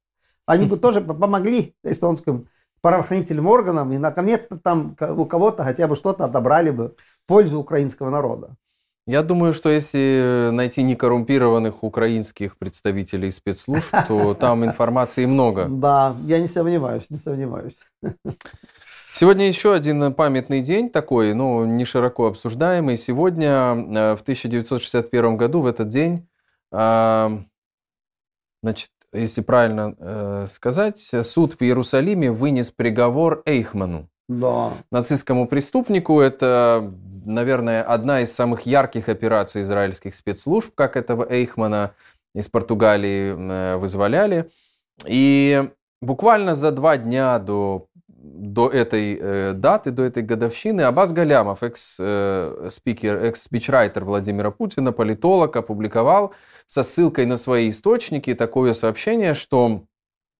[0.47, 2.47] Они бы тоже помогли эстонским
[2.81, 8.09] правоохранительным органам, и наконец-то там у кого-то хотя бы что-то отобрали бы в пользу украинского
[8.09, 8.55] народа.
[9.07, 15.67] Я думаю, что если найти некоррумпированных украинских представителей спецслужб, то там информации много.
[15.67, 17.77] Да, я не сомневаюсь, не сомневаюсь.
[19.13, 22.95] Сегодня еще один памятный день такой, ну, не широко обсуждаемый.
[22.95, 26.29] Сегодня, э, в 1961 году, в этот день,
[26.71, 27.43] а,
[28.63, 34.07] значит, если правильно э, сказать, суд в Иерусалиме вынес приговор Эйхману.
[34.27, 34.71] Да.
[34.91, 36.21] Нацистскому преступнику.
[36.21, 36.93] Это,
[37.25, 41.91] наверное, одна из самых ярких операций израильских спецслужб, как этого Эйхмана
[42.33, 44.49] из Португалии э, вызволяли.
[45.05, 45.69] И
[46.01, 47.87] буквально за два дня до
[48.23, 55.55] до этой э, даты, до этой годовщины Абаз Галямов, экс-спикер, э, экс-спичрайтер Владимира Путина, политолог,
[55.55, 56.33] опубликовал
[56.71, 59.83] со ссылкой на свои источники такое сообщение, что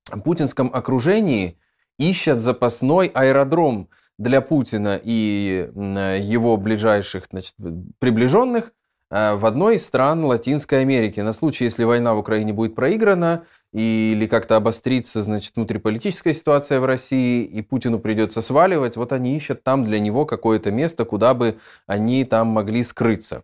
[0.10, 1.58] в путинском окружении
[2.00, 7.56] ищут запасной аэродром для Путина и его ближайших значит,
[8.00, 8.72] приближенных
[9.10, 13.44] э, в одной из стран Латинской Америки на случай, если война в Украине будет проиграна,
[13.74, 19.64] или как-то обострится, значит, внутриполитическая ситуация в России, и Путину придется сваливать, вот они ищут
[19.64, 23.44] там для него какое-то место, куда бы они там могли скрыться.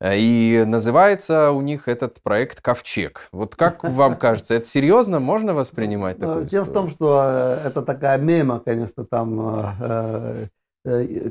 [0.00, 3.28] Э, и называется у них этот проект «Ковчег».
[3.32, 5.20] Вот как вам кажется, это серьезно?
[5.20, 6.44] Можно воспринимать такое?
[6.44, 10.46] Дело в том, что э, это такая мема, конечно, там э,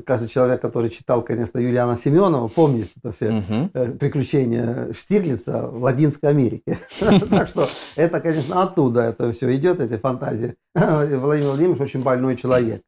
[0.04, 3.68] каждый человек, который читал, конечно, Юлиана Семенова, помнит это все угу.
[4.00, 6.78] приключения Штирлица в Латинской Америке.
[7.30, 10.56] Так что это, конечно, оттуда это все идет, эти фантазии.
[10.74, 12.82] Владимир Владимирович очень больной человек.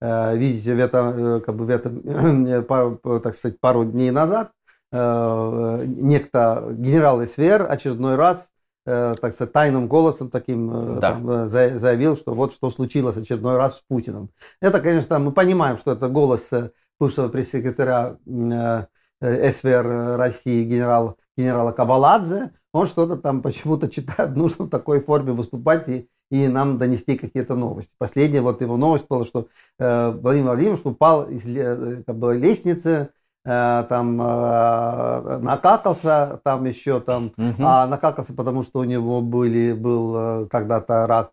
[0.00, 2.64] Видите, в этом, как бы в этом
[3.22, 4.50] так сказать, пару дней назад
[4.90, 8.50] некто генерал СВР очередной раз
[8.90, 11.12] Э, так сказать, тайным голосом таким э, да.
[11.12, 14.30] там, э, заявил, что вот что случилось очередной раз с Путиным.
[14.62, 16.50] Это, конечно, мы понимаем, что это голос
[16.98, 18.16] бывшего пресс-секретаря
[19.20, 22.52] СВР России генерал, генерала Кабаладзе.
[22.72, 27.56] Он что-то там почему-то читает, нужно в такой форме выступать и, и нам донести какие-то
[27.56, 27.94] новости.
[27.98, 31.42] Последняя вот его новость была, что э, Владимир Владимирович упал из
[32.06, 37.54] как бы, лестницы Э, там э, накакался, там еще там, угу.
[37.60, 41.32] а накакался, потому что у него были, был э, когда-то рак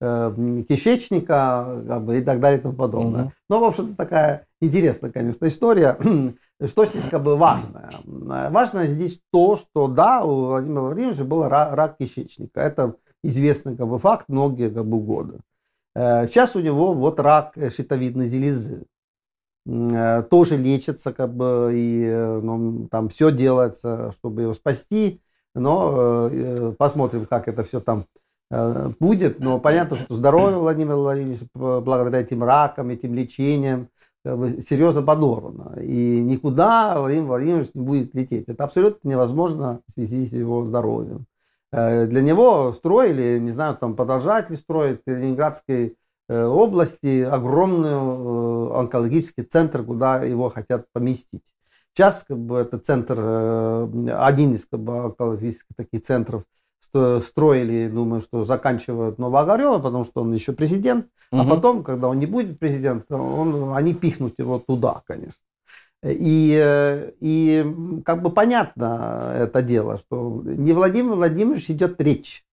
[0.00, 3.22] кишечника как бы, и так далее и тому подобное.
[3.24, 3.32] Угу.
[3.48, 5.96] Ну, в общем-то, такая интересная, конечно, история.
[6.64, 7.90] что здесь как бы важное?
[8.04, 12.60] Важно здесь то, что да, у Владимира Владимировича был рак, рак кишечника.
[12.60, 15.40] Это известный как бы, факт многие как бы, годы.
[15.96, 18.86] Сейчас у него вот рак щитовидной железы.
[20.30, 22.06] Тоже лечится, как бы, и
[22.42, 25.20] ну, там все делается, чтобы его спасти.
[25.54, 26.30] Но
[26.78, 28.04] посмотрим, как это все там
[28.98, 29.40] будет.
[29.40, 33.88] Но понятно, что здоровье Владимира Владимировича благодаря этим ракам, этим лечениям,
[34.24, 35.80] как бы, серьезно подорвано.
[35.80, 38.48] И никуда Владимир Владимирович не будет лететь.
[38.48, 41.26] Это абсолютно невозможно в связи с его здоровьем.
[41.72, 45.92] Э, для него строили, не знаю, там продолжатели строят в Ленинградской э,
[46.34, 51.44] области огромный э, онкологический центр, куда его хотят поместить.
[51.94, 56.44] Сейчас как бы, это центр, один из как бы, онкологических таких центров
[56.80, 61.42] строили, думаю, что заканчивают Новоогарева, потому что он еще президент, угу.
[61.42, 65.42] а потом, когда он не будет президентом, он, они пихнут его туда, конечно.
[66.04, 67.66] И, э, и
[68.04, 72.44] как бы понятно это дело, что не Владимир Владимирович идет речь.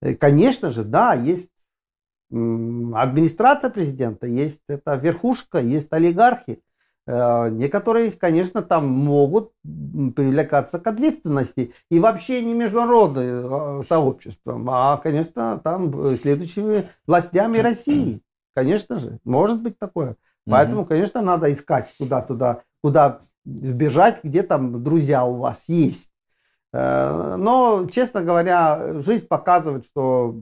[0.00, 1.51] Э, конечно же, да, есть
[2.32, 6.62] администрация президента, есть это верхушка, есть олигархи.
[7.06, 11.74] Э, некоторые, конечно, там могут привлекаться к ответственности.
[11.90, 18.22] И вообще не международным сообществом, а, конечно, там следующими властями России.
[18.54, 20.16] Конечно же, может быть такое.
[20.46, 26.12] Поэтому, конечно, надо искать куда туда, куда сбежать, где там друзья у вас есть.
[26.72, 30.36] Э, но, честно говоря, жизнь показывает, что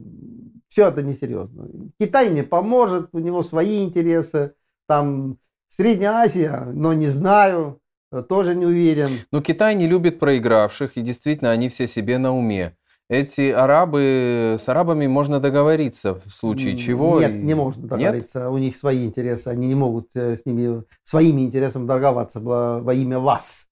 [0.71, 1.67] все это несерьезно.
[1.99, 4.53] Китай не поможет, у него свои интересы.
[4.87, 7.81] Там Средняя Азия, но не знаю,
[8.29, 9.09] тоже не уверен.
[9.31, 12.75] Но Китай не любит проигравших, и действительно они все себе на уме
[13.11, 17.19] эти арабы, с арабами можно договориться в случае чего?
[17.19, 18.39] Нет, не можно договориться.
[18.39, 18.49] Нет?
[18.49, 19.49] У них свои интересы.
[19.49, 23.67] Они не могут э, с ними своими интересами торговаться во имя вас.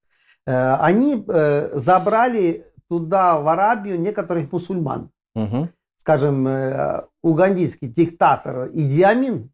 [0.46, 5.10] Э, они э, забрали туда, в Арабию, некоторых мусульман.
[5.36, 5.70] Угу.
[6.10, 6.50] Скажем,
[7.22, 9.52] угандийский диктатор Идиамин,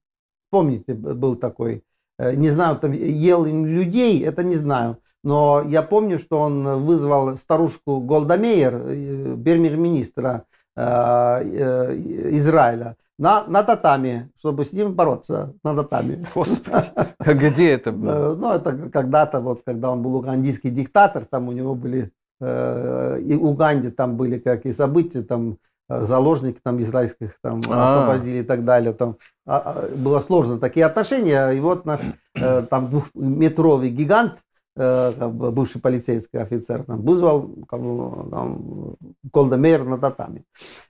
[0.50, 1.84] помните, был такой,
[2.18, 4.98] не знаю, там ел людей, это не знаю.
[5.26, 10.46] Но я помню, что он вызвал старушку Голдамейер, э, премьер-министра
[10.78, 11.98] э, э,
[12.38, 16.24] Израиля, на, на татами, чтобы с ним бороться на татами.
[16.34, 16.86] Господи,
[17.18, 18.36] а где это было?
[18.36, 23.90] Ну, это когда-то, вот, когда он был угандийский диктатор, там у него были, и Уганде
[23.90, 28.06] там были какие события, там заложники там израильских там а.
[28.06, 28.94] освободили и так далее.
[28.94, 31.50] Там а, было сложно такие отношения.
[31.52, 32.02] И вот наш
[32.34, 34.40] там двухметровый гигант
[34.78, 38.96] Э, как бы, бывший полицейский офицер, там, вызвал как бы, там,
[39.32, 40.44] Колдемейр на татами.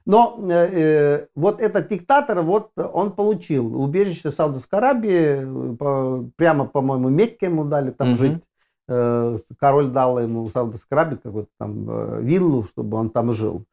[0.08, 6.66] Но э, э, вот этот диктатор, вот он получил убежище в Саудовской Аравии, по, прямо,
[6.66, 8.18] по-моему, Мекке ему дали там угу.
[8.18, 8.44] жить.
[8.88, 13.66] Э, король дал ему в Саудовской Аравии какую-то там э, виллу, чтобы он там жил.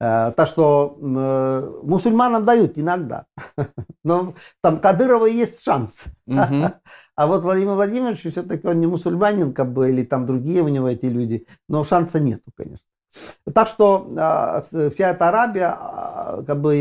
[0.00, 3.26] Э, так что э, мусульманам дают иногда.
[4.04, 6.06] Но там Кадырова есть шанс.
[7.16, 10.88] А вот Владимир Владимирович все-таки он не мусульманин, как бы, или там другие у него
[10.88, 11.46] эти люди.
[11.68, 12.86] Но шанса нету, конечно.
[13.52, 16.72] Так что а, вся эта Арабия, а, как бы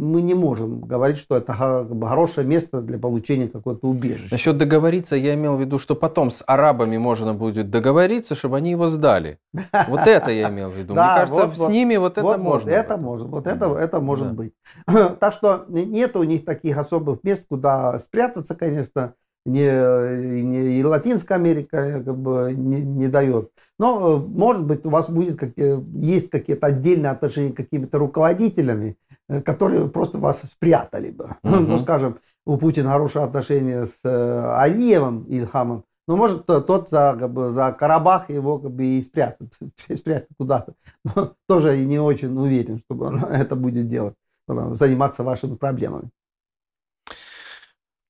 [0.00, 4.28] мы не можем говорить, что это как бы, хорошее место для получения какого-то убежища.
[4.30, 8.72] Насчет договориться, я имел в виду, что потом с арабами можно будет договориться, чтобы они
[8.72, 9.38] его сдали.
[9.88, 10.94] Вот это я имел в виду.
[10.94, 12.70] Мне кажется, с ними вот это можно.
[12.70, 14.52] Это может, вот это, это может быть.
[15.20, 19.14] Так что нет у них таких особых мест, куда спрятаться, конечно
[19.46, 23.52] не, не, и Латинская Америка как бы не, не дает.
[23.78, 28.96] Но, э, может быть, у вас будет как, есть какие-то отдельные отношения с какими-то руководителями,
[29.28, 31.36] э, которые просто вас спрятали бы.
[31.42, 31.56] Угу.
[31.66, 37.32] Ну, скажем, у Путина хорошие отношения с э, Алиевым Ильхамом, но может тот за, как
[37.32, 39.56] бы, за Карабах его как бы и спрятать,
[39.94, 40.74] спрятать куда-то.
[41.04, 44.14] Но тоже не очень уверен, чтобы он это будет делать,
[44.48, 46.10] заниматься вашими проблемами.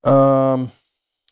[0.05, 0.71] Um...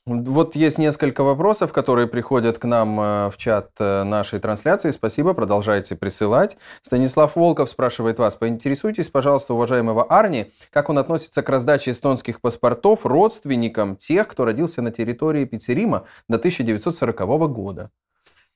[0.06, 4.90] Вот есть несколько вопросов, которые приходят к нам э, в чат э, нашей трансляции.
[4.90, 6.58] Спасибо, продолжайте присылать.
[6.82, 13.06] Станислав Волков спрашивает вас, поинтересуйтесь, пожалуйста, уважаемого Арни, как он относится к раздаче эстонских паспортов
[13.06, 17.18] родственникам тех, кто родился на территории Пицерима до 1940
[17.50, 17.90] года.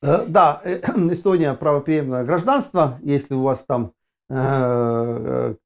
[0.02, 3.92] Э, да, Эстония правоприемное гражданство, если у вас там
[4.28, 5.56] как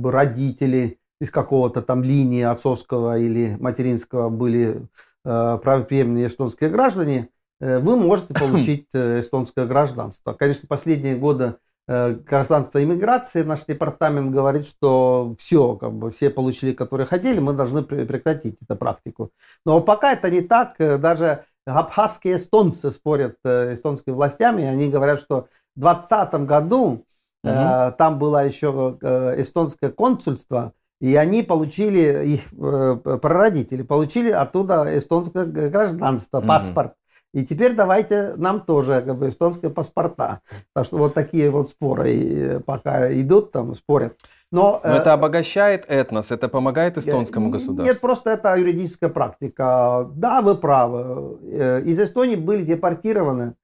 [0.00, 4.88] бы родители из какого-то там линии отцовского или материнского были
[5.24, 7.28] э, правоприемные эстонские граждане,
[7.60, 10.32] э, вы можете получить э, эстонское гражданство.
[10.32, 11.54] Конечно, последние годы
[11.86, 17.52] э, гражданство иммиграции, наш департамент говорит, что все, как бы, все получили, которые хотели, мы
[17.52, 19.30] должны прекратить эту практику.
[19.64, 25.20] Но пока это не так, э, даже абхазские эстонцы спорят э, эстонскими властями, они говорят,
[25.20, 25.46] что
[25.76, 27.04] в 2020 году угу.
[27.44, 34.86] э, там было еще э, эстонское консульство, И они получили, их э, прародители получили оттуда
[34.96, 36.94] эстонское гражданство, паспорт.
[37.34, 40.42] И теперь давайте нам тоже как бы, эстонские паспорта.
[40.72, 44.16] Так что вот такие вот споры э, пока идут, там спорят.
[44.52, 47.84] Но, Но это обогащает этнос, это помогает эстонскому государству.
[47.84, 50.08] Нет, просто это юридическая практика.
[50.14, 51.38] Да, вы правы.
[51.84, 53.54] Из Эстонии были депортированы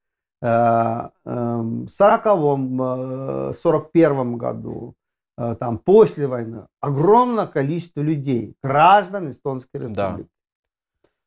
[0.40, 1.86] в 40
[3.54, 4.97] 41 году, Э,
[5.38, 10.28] там, после войны огромное количество людей, граждан Эстонской республики.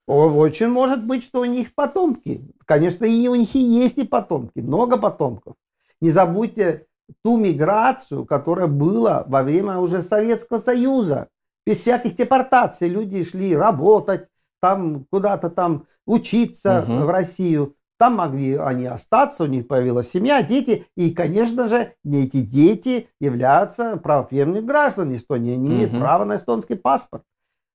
[0.07, 0.13] Да.
[0.13, 2.45] Очень может быть, что у них потомки.
[2.65, 5.55] Конечно, и у них и есть и потомки, много потомков.
[6.01, 6.87] Не забудьте
[7.23, 11.29] ту миграцию, которая была во время уже Советского Союза.
[11.65, 14.27] Без всяких депортаций люди шли работать,
[14.59, 17.05] там куда-то там учиться угу.
[17.05, 17.75] в Россию.
[18.01, 20.87] Там могли они остаться, у них появилась семья, дети.
[20.97, 25.53] И, конечно же, эти дети являются правопременными гражданами Эстонии.
[25.53, 26.01] Они имеют угу.
[26.01, 27.21] право на эстонский паспорт.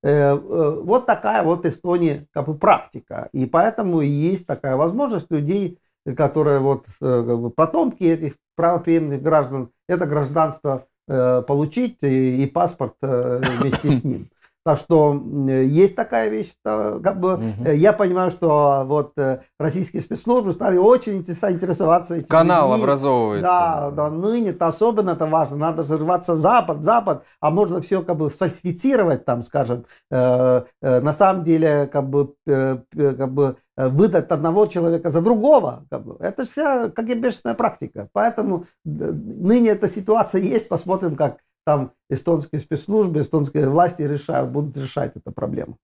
[0.03, 3.29] Э, э, вот такая вот Эстония как бы практика.
[3.33, 5.79] И поэтому есть такая возможность людей,
[6.17, 12.95] которые вот э, как бы, потомки этих правопременных граждан, это гражданство получить и, и паспорт
[13.01, 14.27] вместе с ним.
[14.67, 17.71] Так что есть такая вещь, как бы угу.
[17.71, 22.27] я понимаю, что вот э, российские спецслужбы стали очень интересоваться этим.
[22.27, 22.83] Канал людьми.
[22.83, 23.49] образовывается.
[23.49, 28.03] Да, да, ныне это особенно это важно, надо же рваться Запад, Запад, а можно все
[28.03, 33.59] как бы фальсифицировать там, скажем, э, э, на самом деле как бы, э, как бы
[33.77, 35.85] выдать одного человека за другого.
[35.91, 36.17] Как бы.
[36.19, 38.09] Это вся как и бешеная практика.
[38.13, 41.37] Поэтому ныне эта ситуация есть, посмотрим, как
[41.67, 45.77] там эстонские спецслужбы, эстонские власти решают, будут решать эту проблему.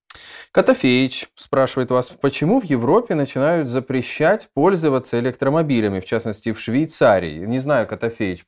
[0.52, 7.44] Котофеич спрашивает вас, почему в Европе начинают запрещать пользоваться электромобилями, в частности в Швейцарии?
[7.46, 8.44] Не знаю, Котофеич,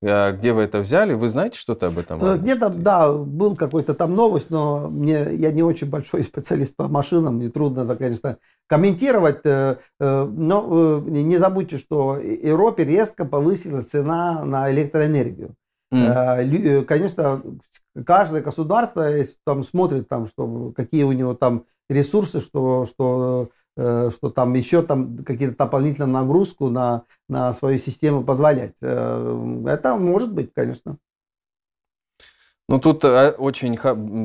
[0.00, 1.12] э, где вы это взяли?
[1.12, 2.24] Вы знаете что-то об этом?
[2.24, 6.88] Э, где-то, да, был какой-то там новость, но мне, я не очень большой специалист по
[6.88, 9.40] машинам, мне трудно конечно, комментировать.
[9.44, 15.56] Э, но не забудьте, что Европе резко повысилась цена на электроэнергию.
[15.92, 16.84] Mm.
[16.84, 17.42] Конечно,
[18.06, 19.10] каждое государство
[19.44, 24.82] там смотрит, там, что, какие у него там ресурсы, что, что, э, что там еще
[24.82, 28.74] там какие-то дополнительные нагрузку на, на свою систему позволять.
[28.80, 30.98] Это может быть, конечно.
[32.68, 33.76] Ну, тут очень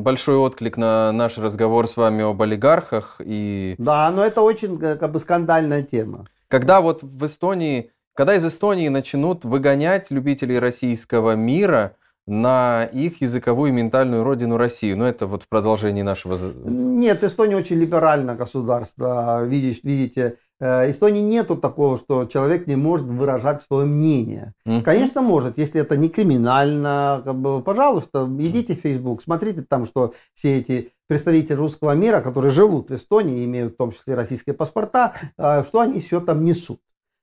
[0.03, 3.19] большой отклик на наш разговор с вами об олигархах.
[3.25, 3.73] И...
[3.79, 6.27] Да, но это очень как бы скандальная тема.
[6.47, 11.95] Когда вот в Эстонии когда из Эстонии начнут выгонять любителей российского мира
[12.27, 14.97] на их языковую и ментальную родину Россию.
[14.97, 16.37] Ну, это вот в продолжении нашего...
[16.65, 19.43] Нет, Эстония очень либеральное государство.
[19.45, 24.53] Видишь, видите, э, Эстонии нету такого, что человек не может выражать свое мнение.
[24.65, 24.81] Mm-hmm.
[24.81, 27.21] Конечно, может, если это не криминально.
[27.23, 32.51] Как бы, пожалуйста, идите в Facebook, смотрите там, что все эти представители русского мира, которые
[32.51, 36.79] живут в Эстонии, имеют в том числе российские паспорта, э, что они все там несут.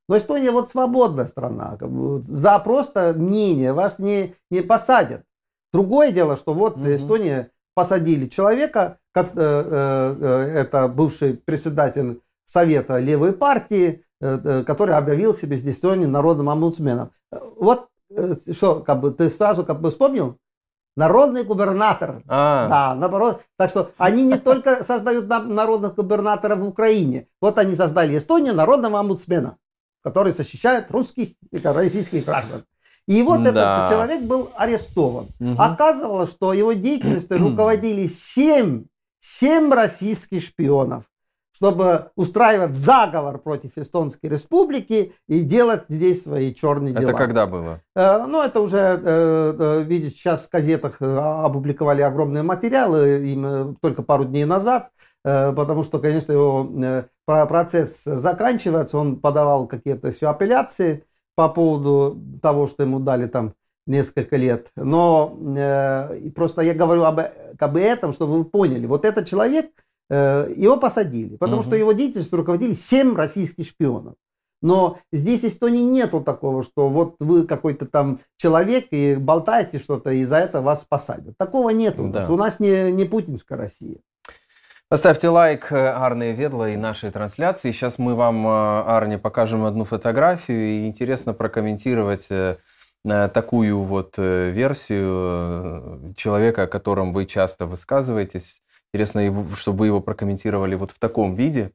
[0.09, 1.79] Но Эстония вот свободная страна.
[2.23, 5.25] За просто мнение вас не, не посадят.
[5.73, 6.95] Другое дело, что вот угу.
[6.95, 15.57] Эстония посадили человека, э, э, э, это бывший председатель Совета левой партии, который объявил себя
[15.57, 17.13] здесь Эстонии народным омбудсменом.
[17.31, 17.89] Вот
[18.53, 20.39] что, как бы ты сразу как бы вспомнил?
[20.97, 22.23] Народный губернатор.
[22.29, 22.69] А.
[22.69, 23.41] Да, наоборот.
[23.57, 27.29] Так что они не только создают народных губернаторов в Украине.
[27.41, 29.57] Вот они создали Эстонию народного омбудсмена
[30.03, 32.65] который защищает русских и российских граждан.
[33.07, 33.51] И вот да.
[33.51, 35.29] этот человек был арестован.
[35.41, 35.61] Угу.
[35.61, 38.85] Оказывалось, что его деятельностью руководили семь,
[39.21, 41.05] семь российских шпионов,
[41.53, 47.11] чтобы устраивать заговор против Эстонской республики и делать здесь свои черные дела.
[47.11, 47.81] Это когда было?
[47.95, 54.03] Э, ну, это уже, э, э, видите, сейчас в газетах опубликовали огромные материалы, им только
[54.03, 54.91] пару дней назад.
[55.25, 62.67] Э, потому что, конечно, его процесс заканчивается, он подавал какие-то все апелляции по поводу того,
[62.67, 63.55] что ему дали там
[63.87, 64.71] несколько лет.
[64.77, 67.21] Но э, просто я говорю об,
[67.59, 68.87] об этом, чтобы вы поняли.
[68.87, 69.71] Вот этот человек,
[70.15, 71.65] его посадили, потому угу.
[71.65, 74.15] что его деятельностью руководили 7 российских шпионов.
[74.63, 80.25] Но здесь Эстонии нету такого, что вот вы какой-то там человек и болтаете что-то, и
[80.25, 81.37] за это вас посадят.
[81.37, 82.09] Такого нету.
[82.09, 82.27] Да.
[82.29, 83.97] У нас не, не путинская Россия.
[84.89, 87.73] Поставьте лайк э, Арне Ведла и нашей трансляции.
[87.73, 90.61] Сейчас мы вам, э, Арне, покажем одну фотографию.
[90.61, 92.59] И интересно прокомментировать э,
[93.03, 98.63] такую вот версию человека, о котором вы часто высказываетесь.
[98.93, 101.73] Интересно, чтобы вы его прокомментировали вот в таком виде.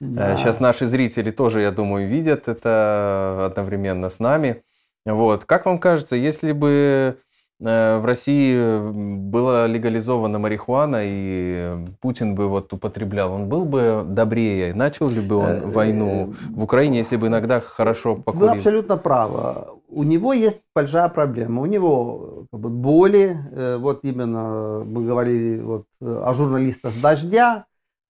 [0.00, 0.36] Да.
[0.36, 4.62] Сейчас наши зрители тоже, я думаю, видят это одновременно с нами.
[5.04, 5.44] Вот.
[5.44, 7.18] Как вам кажется, если бы
[7.60, 8.90] э, в России
[9.28, 14.74] была легализована марихуана, и Путин бы вот употреблял, он был бы добрее?
[14.74, 18.48] Начал ли бы он э, войну в Украине, если бы иногда хорошо покурил?
[18.48, 19.75] Вы абсолютно правы.
[19.88, 21.62] У него есть большая проблема.
[21.62, 23.36] У него боли,
[23.78, 27.66] вот именно мы говорили вот, о журналистах с «Дождя»,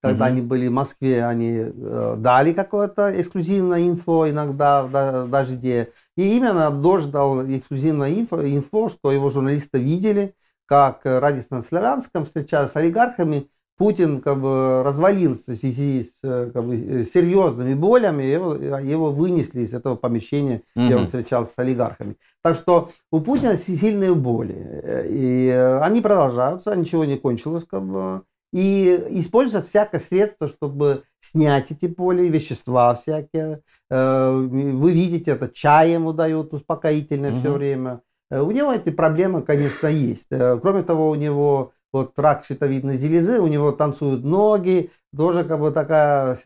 [0.06, 0.28] когда mm-hmm.
[0.28, 5.92] они были в Москве, они э, дали какое-то эксклюзивное инфо иногда в дожде.
[6.16, 10.34] И именно Дождь дал эксклюзивное инфо, инфо, что его журналисты видели,
[10.66, 16.50] как э, Радисно Славянском встречаясь с олигархами, Путин как бы развалился в связи с э,
[16.52, 20.86] как бы, э, серьезными болями, его, его вынесли из этого помещения, mm-hmm.
[20.86, 22.16] где он встречался с олигархами.
[22.42, 25.06] Так что у Путина сильные боли.
[25.08, 27.64] И они продолжаются, ничего не кончилось.
[27.64, 28.22] Как бы
[28.52, 33.60] и используют всякое средство, чтобы снять эти боли, вещества всякие.
[33.90, 37.38] Э, вы видите, это чай ему дают успокоительное угу.
[37.38, 38.00] все время.
[38.30, 40.28] Э, у него эти проблемы, конечно, есть.
[40.30, 45.60] Э, кроме того, у него вот рак щитовидной железы, у него танцуют ноги, тоже как
[45.60, 46.36] бы такая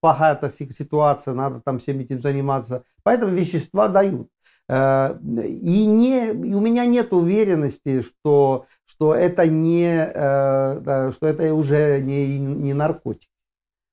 [0.00, 2.82] плохая ситуация, надо там всем этим заниматься.
[3.02, 4.28] Поэтому вещества дают.
[4.68, 11.54] Э, и, не, и у меня нет уверенности, что, что, это, не, э, что это
[11.54, 13.30] уже не, не наркотик.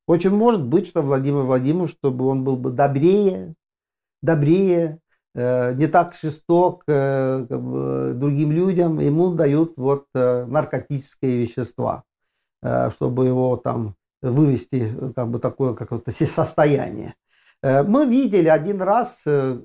[0.07, 3.53] Очень может быть, что Владимир Владимирович, чтобы он был бы добрее,
[4.22, 5.03] добрее, э,
[5.36, 12.03] не так жесток как бы, другим людям, ему дают вот наркотические вещества,
[12.91, 17.15] чтобы его там вывести как бы такое какое-то состояние.
[17.63, 19.57] Э, мы видели один раз, э,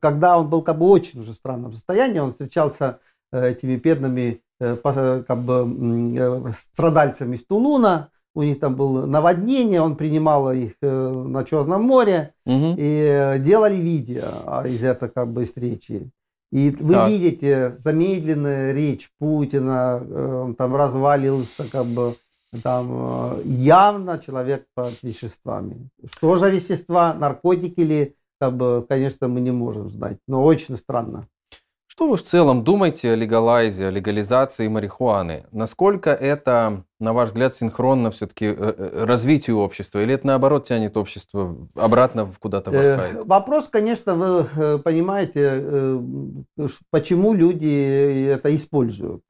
[0.00, 3.00] когда он был как бы очень уже странном состоянии, он встречался
[3.32, 10.52] э, этими бедными как бы, страдальцами из Тулуна, у них там было наводнение, он принимал
[10.52, 12.74] их на Черном море угу.
[12.78, 16.08] и делали видео а, из этой как бы встречи.
[16.52, 17.08] И вы так.
[17.08, 20.00] видите замедленная речь Путина,
[20.44, 22.14] он там развалился как бы
[22.62, 25.90] там э, явно человек под веществами.
[26.04, 31.26] Что за вещества, наркотики ли, как бы, конечно, мы не можем знать, но очень странно.
[31.98, 35.46] Что вы в целом думаете о легалайзе, о легализации марихуаны?
[35.50, 39.98] Насколько это, на ваш взгляд, синхронно все-таки э, э, развитию общества?
[39.98, 43.24] Или это, наоборот, тянет общество обратно куда-то в архаику?
[43.24, 46.00] Вопрос, конечно, вы понимаете,
[46.92, 49.22] почему люди это используют.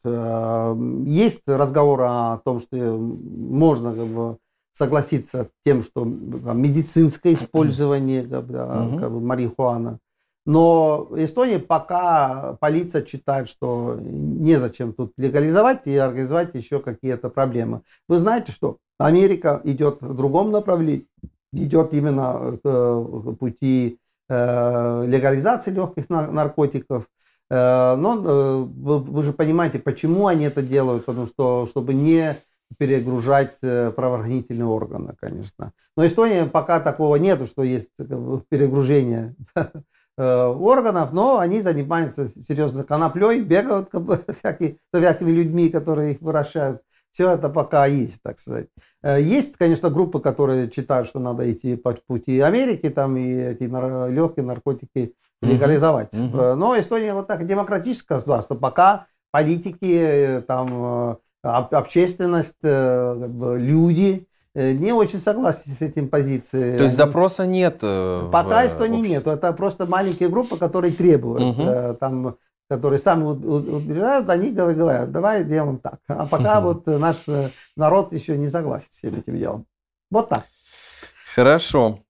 [1.07, 4.37] Есть разговор о том, что можно
[4.73, 10.01] согласиться с тем, что медицинское использование как бы, марихуана
[10.49, 17.83] но в Эстонии пока полиция считает, что незачем тут легализовать и организовать еще какие-то проблемы.
[18.09, 21.07] Вы знаете, что Америка идет в другом направлении,
[21.53, 23.99] идет именно к э, пути
[24.31, 27.05] э, легализации легких наркотиков.
[27.51, 32.39] Э, но вы же понимаете, почему они это делают, потому что чтобы не
[32.79, 35.73] перегружать правоохранительные органы, конечно.
[35.95, 37.89] Но Эстония пока такого нету, что есть
[38.49, 39.65] перегружение Э,
[40.23, 46.21] органов, но они занимаются серьезно коноплей, бегают как бы, всякие, с всякими людьми, которые их
[46.21, 46.83] выращают.
[47.13, 48.69] Все это пока есть, так сказать.
[49.03, 53.65] Э, есть, конечно, группы, которые считают, что надо идти по пути Америки, там и эти
[53.65, 56.15] нар- легкие наркотики легализовать.
[56.15, 56.33] Uh-huh.
[56.33, 56.55] Uh-huh.
[56.55, 58.55] Но Эстония вот так демократическое государство.
[58.55, 64.28] Пока политики, там, общественность, люди Э,
[64.59, 66.77] не очень согласен с этим позицией.
[66.77, 67.79] То есть запроса нет?
[67.83, 69.27] Э, Пока в Эстонии нет.
[69.27, 71.59] Это просто маленькие группы, которые требуют.
[71.59, 71.97] Угу.
[72.01, 72.37] Там,
[72.69, 76.01] которые сами убеждают, они говорят, давай делаем так.
[76.09, 76.69] А пока угу.
[76.69, 77.17] вот наш
[77.77, 79.67] народ еще не согласен с всем этим делом.
[80.11, 80.45] Вот так.
[81.35, 82.01] Хорошо.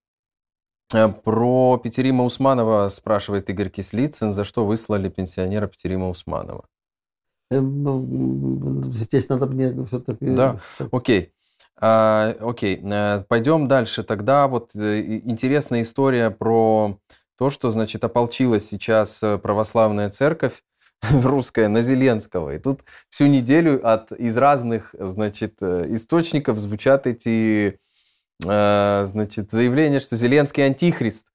[1.24, 6.64] Про Петерима Усманова спрашивает Игорь Кислицын, за что выслали пенсионера Петерима Усманова.
[7.50, 10.26] Ну, здесь надо мне все-таки...
[10.34, 11.32] Да, окей.
[11.80, 14.02] А, окей, э, пойдем дальше.
[14.02, 16.98] Тогда вот э, интересная история про
[17.36, 20.64] то, что, значит, ополчилась сейчас э, православная церковь
[21.10, 22.54] русская на Зеленского.
[22.54, 27.78] И тут всю неделю от, из разных, значит, источников звучат эти,
[28.40, 31.26] значит, заявления, что Зеленский антихрист.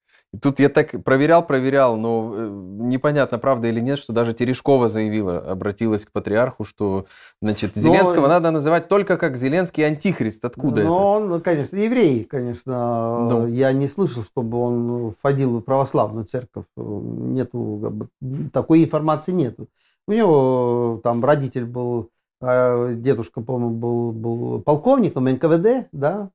[0.41, 5.37] Тут я так проверял, проверял, но э, непонятно, правда или нет, что даже Терешкова заявила,
[5.37, 7.05] обратилась к патриарху, что,
[7.39, 8.27] значит, Зеленского но...
[8.29, 10.43] надо называть только как Зеленский антихрист.
[10.43, 11.33] Откуда но это?
[11.33, 13.29] он, конечно, еврей, конечно.
[13.29, 13.47] Ну.
[13.47, 16.65] Я не слышал, чтобы он входил в православную церковь.
[16.75, 18.09] Нету,
[18.51, 19.67] такой информации нету.
[20.07, 22.09] У него там родитель был,
[22.41, 26.31] а, дедушка, по-моему, был, был полковником НКВД, да,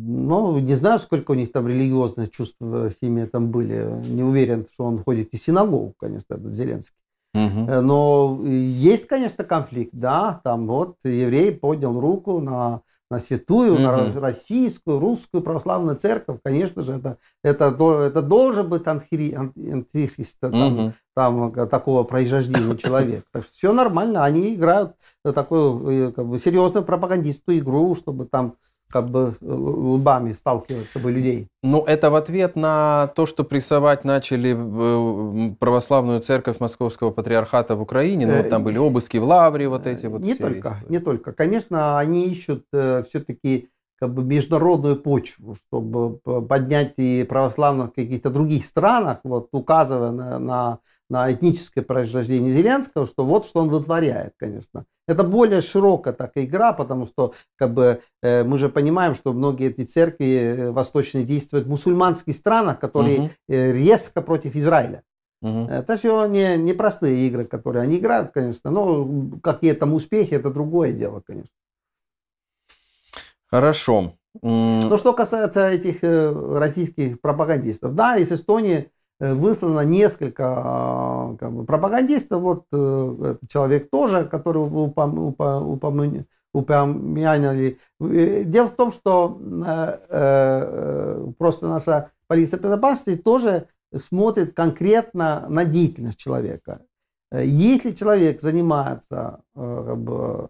[0.59, 3.85] не знаю, сколько у них там религиозных чувств в семье там были.
[4.07, 6.97] Не уверен, что он ходит из синагогу, конечно, этот Зеленский.
[7.35, 7.83] Угу.
[7.83, 12.81] Но есть, конечно, конфликт, да, там вот еврей поднял руку на
[13.11, 13.83] на святую, угу.
[13.83, 17.67] на российскую, русскую православную церковь, конечно же, это, это,
[18.05, 20.93] это должен быть антихри, антихрист, там, угу.
[21.15, 23.25] там такого происхождения человек.
[23.33, 28.57] Так что все нормально, они играют такую как бы, серьезную пропагандистскую игру, чтобы там
[28.91, 31.49] как бы э, лбами сталкивать тобой людей.
[31.63, 37.83] Ну, это в ответ на то, что прессовать начали э, православную церковь Московского патриархата в
[37.83, 38.27] Украине.
[38.27, 40.23] Ну, вот там были обыски в Лавре, вот эти вот.
[40.23, 40.93] Не только, истории.
[40.93, 41.33] не только.
[41.33, 43.69] Конечно, они ищут э, все-таки
[43.99, 50.39] как бы международную почву, чтобы поднять и православных в каких-то других странах, вот указывая на,
[50.39, 50.79] на,
[51.11, 54.85] на этническое происхождение Зеленского, что вот что он вытворяет, конечно.
[55.09, 59.71] Это более широкая такая игра, потому что как бы, э, мы же понимаем, что многие
[59.71, 63.31] эти церкви э, восточные действуют в мусульманских странах, которые угу.
[63.49, 65.03] э, резко против Израиля.
[65.41, 65.69] Угу.
[65.71, 68.71] Это все не, не простые игры, которые они играют, конечно.
[68.71, 69.09] Но
[69.43, 71.51] какие там успехи, это другое дело, конечно.
[73.51, 74.15] Хорошо.
[74.43, 77.95] Ну, что касается этих э, российских пропагандистов.
[77.95, 78.91] Да, из Эстонии
[79.21, 82.41] э, выслано несколько а, как бы, пропагандистов.
[82.43, 85.35] Вот э, человек тоже, который упом,
[86.53, 87.79] упомянули.
[88.01, 89.39] Дело в том, что
[91.39, 96.83] просто наша полиция безопасности тоже смотрит конкретно на деятельность человека.
[97.31, 100.49] Если человек занимается как бы,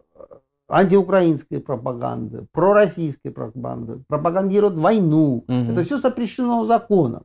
[0.69, 5.45] антиукраинской пропаганды, пророссийской пропаганды, пропагандируют войну.
[5.49, 5.73] Угу.
[5.73, 7.23] Это все запрещено законом.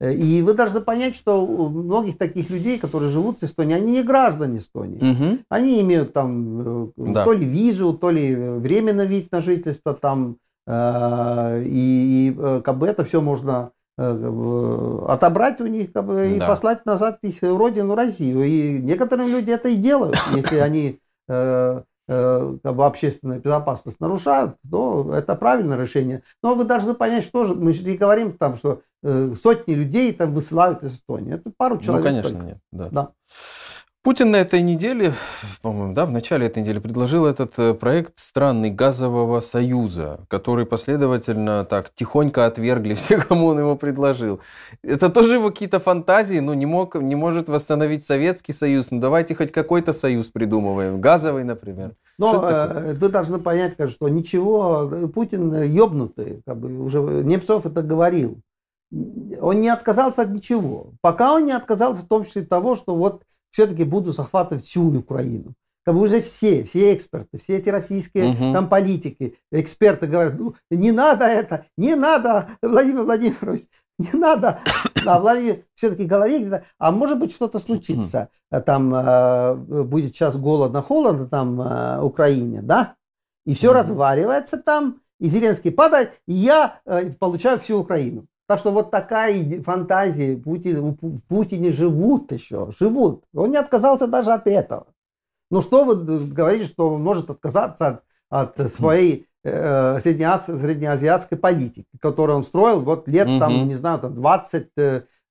[0.00, 3.92] Э, и вы должны понять, что у многих таких людей, которые живут в Эстонии, они
[3.92, 4.98] не граждане Эстонии.
[4.98, 5.38] Угу.
[5.48, 7.24] Они имеют там э, да.
[7.24, 10.36] то ли визу, то ли временный вид на жительство там.
[10.66, 16.86] Э, и, и как бы это все можно отобрать у них как бы, и послать
[16.86, 18.44] назад их родину Россию.
[18.44, 25.12] И некоторые люди это и делают, если они Э, как бы общественную безопасность нарушают, то
[25.14, 26.22] это правильное решение.
[26.42, 30.12] Но вы должны понять, что же, мы же не говорим там, что э, сотни людей
[30.14, 31.34] там высылают из Эстонии.
[31.34, 32.04] Это пару ну, человек.
[32.04, 32.46] Ну, конечно, только.
[32.46, 32.58] нет.
[32.72, 32.88] Да.
[32.90, 33.08] да.
[34.04, 35.14] Путин на этой неделе,
[35.60, 41.64] по-моему, да, в начале этой недели предложил этот э, проект странный газового союза, который последовательно
[41.64, 44.38] так тихонько отвергли все, кому он его предложил.
[44.84, 48.92] Это тоже его какие-то фантазии, ну не мог, не может восстановить Советский Союз.
[48.92, 51.96] Ну давайте хоть какой-то союз придумываем, газовый, например.
[52.18, 57.82] Но э, вы должны понять, что ничего, э, Путин ёбнутый, как бы уже Немцов это
[57.82, 58.38] говорил.
[58.92, 60.92] Он не отказался от ничего.
[61.00, 65.54] Пока он не отказался в том числе того, что вот все-таки буду захватывать всю Украину.
[65.88, 68.52] Как бы уже все, все эксперты, все эти российские угу.
[68.52, 73.62] там политики, эксперты говорят, ну не надо это, не надо, Владимир Владимирович,
[73.98, 74.60] не надо.
[75.06, 78.28] А Владимир все-таки говорит, а может быть что-то случится.
[78.66, 82.96] Там э, будет сейчас голодно, холодно там э, Украине, да?
[83.46, 83.78] И все угу.
[83.78, 88.26] разваливается там, и Зеленский падает, и я э, получаю всю Украину.
[88.48, 93.24] Так что вот такая фантазия Путин, в Путине живут еще, живут.
[93.34, 94.86] Он не отказался даже от этого.
[95.50, 102.38] Ну что вы говорите, что он может отказаться от, от своей э, среднеазиатской политики, которую
[102.38, 103.38] он строил вот лет угу.
[103.38, 104.68] там, не знаю, там 20,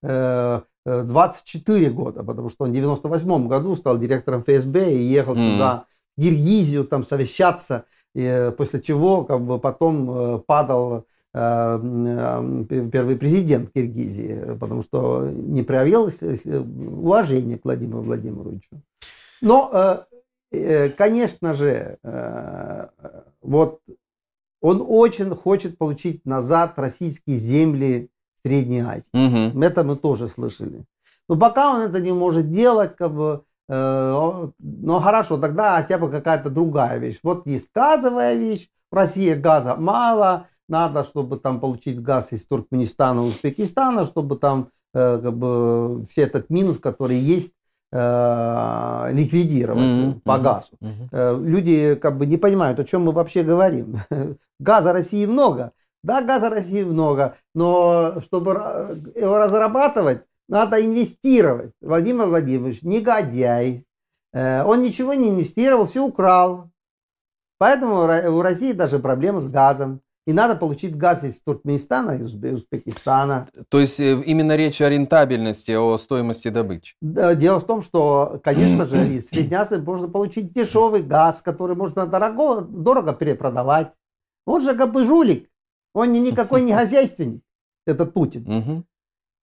[0.04, 5.54] э, 24 года, потому что он в 98 году стал директором ФСБ и ехал угу.
[5.54, 11.02] туда, в Киргизию там совещаться, и, после чего как бы потом э, падал Э,
[11.38, 16.10] первый президент Киргизии, потому что не проявил
[17.04, 18.82] уважения к Владимиру Владимировичу.
[19.42, 21.98] Но, э, э, конечно же,
[23.42, 23.82] вот
[24.62, 28.10] он очень хочет получить назад российские земли
[28.44, 29.10] Средней Азии.
[29.14, 29.64] Угу.
[29.64, 30.86] Это мы тоже слышали.
[31.30, 36.10] Но пока он это не может делать, как бы, э, ну хорошо, тогда хотя бы
[36.10, 37.20] какая-то другая вещь.
[37.24, 43.24] Вот есть газовая вещь, в России газа мало, надо, чтобы там получить газ из Туркменистана,
[43.24, 47.54] Узбекистана, чтобы там э, как бы все этот минус, который есть,
[47.92, 50.22] э, ликвидировать mm-hmm.
[50.22, 50.74] по газу.
[50.82, 51.46] Mm-hmm.
[51.46, 53.98] Люди как бы не понимают, о чем мы вообще говорим.
[54.60, 55.72] Газа России много.
[56.04, 58.52] Да, газа России много, но чтобы
[59.16, 61.74] его разрабатывать, надо инвестировать.
[61.82, 63.84] Владимир Владимирович негодяй.
[64.32, 66.70] Он ничего не инвестировал, все украл.
[67.58, 70.02] Поэтому у России даже проблемы с газом.
[70.28, 73.48] И надо получить газ из Туркменистана, из Узбекистана.
[73.70, 76.96] То есть э, именно речь о рентабельности, о стоимости добычи?
[77.00, 82.06] Дело в том, что, конечно же, из Средней Азии можно получить дешевый газ, который можно
[82.06, 83.94] дорого, дорого перепродавать.
[84.46, 85.50] Он же как бы жулик.
[85.94, 87.42] Он никакой не хозяйственник,
[87.86, 88.84] этот Путин.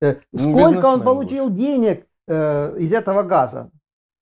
[0.03, 3.71] Э, Ну, Сколько он получил денег э, из этого газа?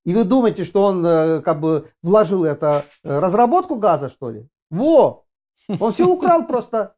[0.05, 1.03] И вы думаете, что он
[1.43, 4.47] как бы вложил это разработку газа, что ли?
[4.71, 5.22] Во!
[5.69, 6.95] Он все украл просто.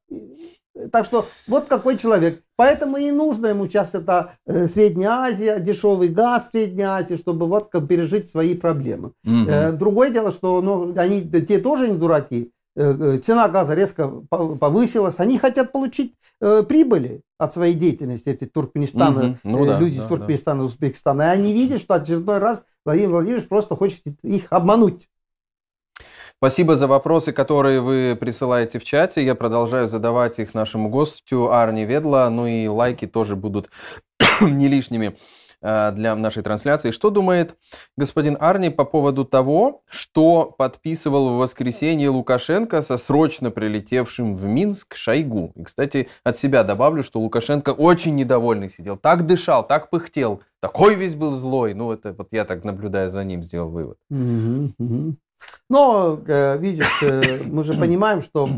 [0.91, 2.43] Так что вот какой человек.
[2.57, 7.69] Поэтому и нужно ему сейчас это э, Средняя Азия, дешевый газ Средняя Азия, чтобы вот
[7.71, 9.13] как пережить свои проблемы.
[9.23, 9.49] Мгм.
[9.49, 12.51] Э, Другое дело, что ну, они те тоже не дураки.
[12.77, 15.21] Э, э, Цена газа резко по- повысилась.
[15.21, 19.39] Они хотят получить э, прибыли от своей деятельности, эти Туркменистана, Мгм.
[19.45, 20.09] Ну э, да, люди да, из да.
[20.09, 21.23] Туркменистана, Узбекистана.
[21.23, 25.09] И они видят, что очередной раз Владимир Владимирович просто хочет их обмануть.
[26.39, 29.25] Спасибо за вопросы, которые вы присылаете в чате.
[29.25, 32.29] Я продолжаю задавать их нашему гостю Арни Ведла.
[32.29, 33.71] Ну и лайки тоже будут
[34.43, 35.17] не лишними
[35.63, 36.91] э, для нашей трансляции.
[36.91, 37.57] Что думает
[37.97, 44.97] господин Арни по поводу того, что подписывал в воскресенье Лукашенко со срочно прилетевшим в Минск
[44.97, 45.53] Шойгу?
[45.55, 48.99] И, кстати, от себя добавлю, что Лукашенко очень недовольный сидел.
[48.99, 50.43] Так дышал, так пыхтел.
[50.61, 51.73] Такой весь был злой.
[51.75, 53.97] Ну, это вот я так наблюдая за ним сделал вывод.
[54.11, 55.17] Мгм, мгм.
[55.71, 58.49] Но, э, видишь, э, мы же понимаем, что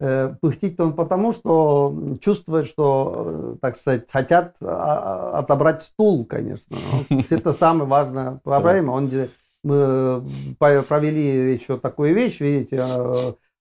[0.00, 6.76] э, пыхтит он потому, что чувствует, что, так сказать, хотят а, а, отобрать стул, конечно.
[7.30, 8.92] Это самая важная проблема.
[8.92, 9.10] Он,
[9.64, 10.24] мы
[10.58, 12.84] провели еще такую вещь, видите,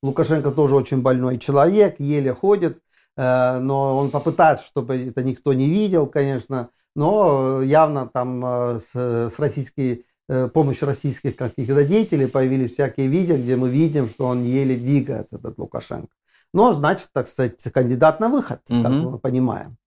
[0.02, 2.80] Лукашенко тоже очень больной человек, еле ходит,
[3.16, 10.06] но он попытается, чтобы это никто не видел, конечно, но явно там с, с российской
[10.32, 15.36] э, помощью российских каких-то деятелей появились всякие видео, где мы видим, что он еле двигается,
[15.36, 16.08] этот Лукашенко.
[16.54, 19.12] Но, значит, так сказать, кандидат на выход, как Мгм.
[19.12, 19.78] мы понимаем.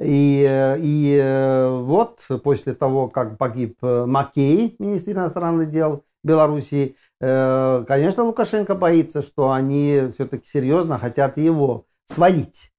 [0.00, 8.24] И, э, и э, вот после того, как погиб Макей, министр иностранных дел Белоруссии, конечно,
[8.24, 12.69] Лукашенко боится, что они все-таки серьезно хотят его свалить.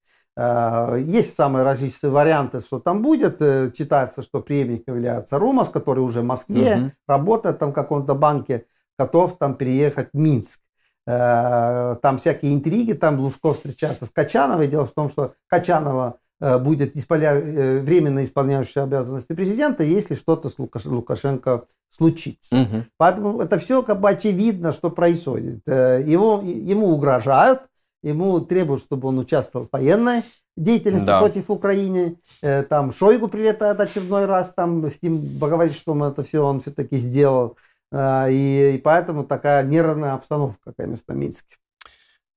[0.41, 3.41] Э, Есть самые различные варианты, что там будет.
[3.41, 6.91] Э, Читается, что преемник является Румас, который уже в Москве Мгм.
[7.07, 8.65] работает там в каком-то банке,
[8.97, 10.59] готов там переехать в Минск.
[11.07, 14.67] Э, Там всякие интриги, там Лужков встречается с Качановой.
[14.67, 20.87] Дело в том, что Качанова будет исполя- временно исполняющая обязанности президента, если что-то с Лукаш-
[20.89, 22.55] Лукашенко случится.
[22.55, 22.85] Мгм.
[22.97, 25.61] Поэтому это все как бы очевидно, что происходит.
[25.67, 27.59] Его, ему угрожают,
[28.03, 30.23] ему требуют, чтобы он участвовал в военной
[30.57, 31.19] деятельности Да.
[31.19, 32.17] против Украины.
[32.41, 36.59] Э, Там Шойгу прилетает очередной раз, там с ним говорит, что он это все он
[36.59, 37.57] все-таки сделал.
[37.93, 41.55] А, И, и поэтому такая нервная обстановка, конечно, в Минске.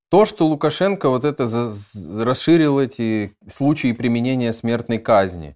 [0.09, 5.55] То, что Лукашенко вот это за- расширил эти случаи применения смертной казни,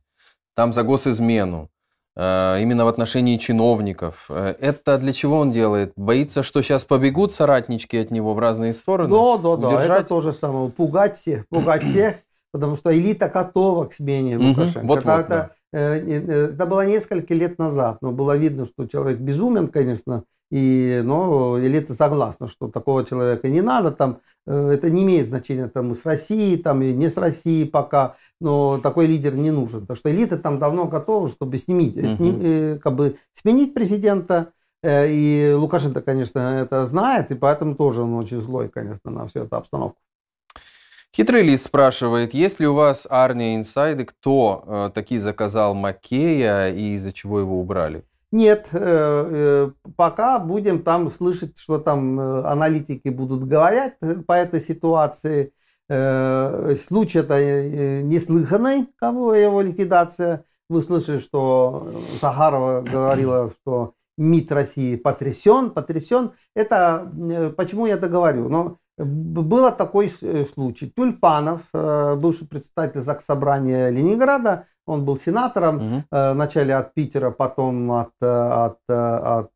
[0.56, 1.68] там за госизмену, э,
[2.16, 5.94] именно в отношении чиновников, э, это для чего он делает?
[5.96, 9.10] Боится, что сейчас побегут соратнички от него в разные стороны?
[9.10, 10.00] Да, да, да, Удержать?
[10.02, 10.70] это то же самое.
[10.70, 12.16] Пугать всех, пугать всех,
[12.52, 14.88] потому что элита готова к смене Лукашенко.
[14.94, 20.24] это, э, э, это было несколько лет назад, но было видно, что человек безумен, конечно,
[20.52, 25.68] и, но элита согласна, что такого человека не надо, там, э, это не имеет значения
[25.68, 29.96] там, с Россией, там, и не с Россией пока, но такой лидер не нужен, потому
[29.98, 32.08] что элита там давно готова, чтобы снимить, Мгм.
[32.10, 34.52] сним- э, как бы сменить президента,
[34.82, 39.42] Э, И Лукашенко, конечно, это знает, и поэтому тоже он очень злой, конечно, на всю
[39.42, 39.98] эту обстановку.
[41.16, 46.96] Хитрый лист спрашивает, есть ли у вас Арния инсайды, кто э, такие заказал Макея и
[46.96, 48.04] из-за чего его убрали?
[48.32, 53.94] Нет, э, э, пока будем там слышать, что там э, аналитики будут говорить
[54.28, 55.54] по этой ситуации.
[55.88, 60.46] Случай это неслыханный, кого его ликвидация.
[60.70, 61.92] Вы слышали, что
[62.22, 66.34] Сахарова говорила, что МИД России потрясен, потрясен.
[66.56, 67.12] Это
[67.58, 68.50] почему я это говорю?
[68.50, 70.90] Но был такой э, случай.
[70.90, 76.04] Тюльпанов, э, бывший председатель ЗАГС Собрания Ленинграда, он был сенатором, Мгм.
[76.12, 79.52] Э, вначале от Питера, потом от, от, от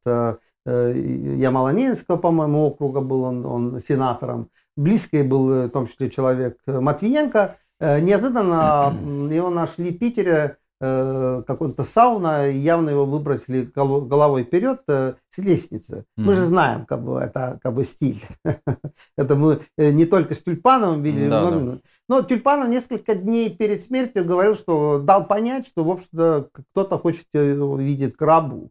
[0.65, 4.47] Ямало-Ненецкого, по-моему, округа был он, он сенатором.
[4.77, 7.57] Близкий был в том числе человек Матвиенко.
[7.81, 8.93] Неожиданно
[9.29, 15.13] его нашли в Питере э, какой-то сауна, и явно его выбросили голо- головой вперед э,
[15.29, 16.03] с лестницы.
[16.17, 18.21] Мы же знаем, как бы, это как бы стиль.
[19.17, 21.29] Это мы э, не только с Тюльпановым видели.
[21.29, 21.77] Да, да.
[22.09, 27.27] но Тюльпанов несколько дней перед смертью говорил, что дал понять, что, в общем-то, кто-то хочет
[27.33, 28.69] его видеть к рабу.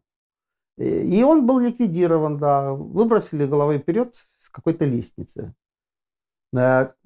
[0.77, 2.73] И- он был ликвидирован, да.
[2.73, 5.53] Выбросили головой вперед с какой-то лестницы.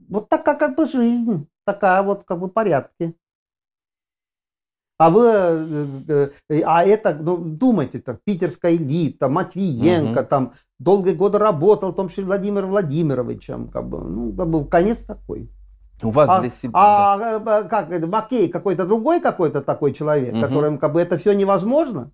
[0.10, 1.48] Вот такая как бы жизнь.
[1.66, 3.14] Такая вот как бы порядки.
[5.00, 10.28] А вы, э, э, а это, ну, думайте, так, питерская элита, Матвиенко, Мгм.
[10.28, 15.04] там, долгие годы работал, в том числе Владимир Владимировичем, как бы, ну, как бы, конец
[15.04, 15.50] такой.
[16.02, 16.72] У вас А, для себя...
[16.74, 17.14] да.
[17.14, 20.42] а, э, как это, Маккей какой-то другой какой-то такой человек, Мгм.
[20.42, 22.10] которым, как бы, это все невозможно?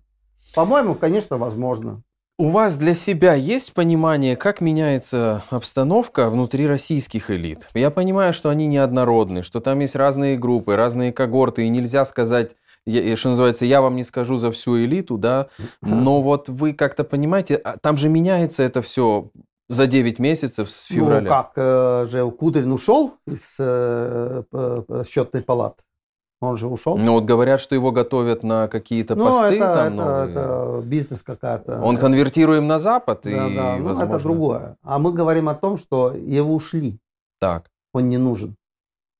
[0.54, 2.02] По-моему, конечно, возможно.
[2.36, 7.68] У вас для себя есть понимание, как меняется обстановка внутри российских элит?
[7.74, 12.56] Я понимаю, что они неоднородны, что там есть разные группы, разные когорты, и нельзя сказать,
[12.86, 15.46] я- что называется, я вам не скажу за всю элиту, да,
[15.82, 19.30] но вот вы как-то понимаете, а там же меняется это все
[19.68, 21.28] за 9 месяцев с Ну, февраля.
[21.28, 25.82] как э, же Кудрин ушел из э, п- счетной палаты?
[26.40, 26.98] Он же ушел.
[26.98, 30.30] Ну вот говорят, что его готовят на какие-то Ну, посты это, там это- новые.
[30.30, 31.80] это бизнес какая-то.
[31.80, 34.76] Он конвертируем на Запад Да, и, да, ну, возможно, это другое.
[34.82, 36.98] А мы говорим о том, что его ушли.
[37.40, 38.56] Так, Он не нужен.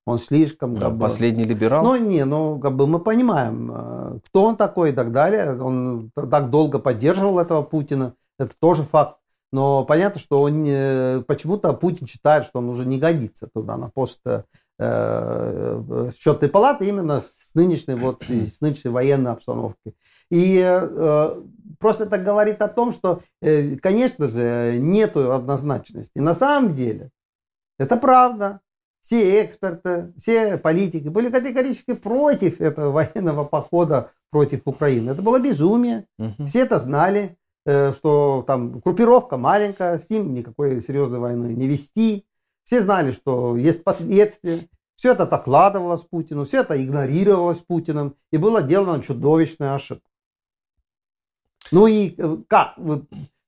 [0.06, 0.74] Он слишком...
[0.74, 1.82] ну, как бы- последний либерал.
[1.84, 5.58] Ну, не, ну, как бы мы понимаем, э, кто он такой и так далее.
[5.60, 8.14] Он так долго поддерживал этого Путина.
[8.38, 9.18] Это тоже факт.
[9.52, 13.88] Но понятно, что он не- почему-то Путин считает, что он уже не годится туда, на
[13.88, 14.42] пост э,
[14.78, 19.94] э, счетной палаты именно с нынешней, вот, с нынешней военной обстановкой.
[20.30, 21.42] И э,
[21.78, 26.12] просто это говорит о том, что, э, конечно же, нету однозначности.
[26.16, 27.10] И на самом деле,
[27.78, 28.60] это правда.
[29.04, 35.10] Все эксперты, все политики были категорически против этого военного похода против Украины.
[35.10, 36.06] Это было безумие.
[36.16, 36.46] Мгм.
[36.46, 37.36] Все это знали,
[37.66, 42.24] э, что там группировка маленькая, с ним никакой серьезной войны не вести.
[42.64, 44.60] Все знали, что есть последствия.
[44.94, 50.08] Все это докладывалось Путину, все это игнорировалось Путиным, и была сделана чудовищная ошибка.
[51.70, 52.72] Ну и э, как?
[52.78, 53.04] Вот,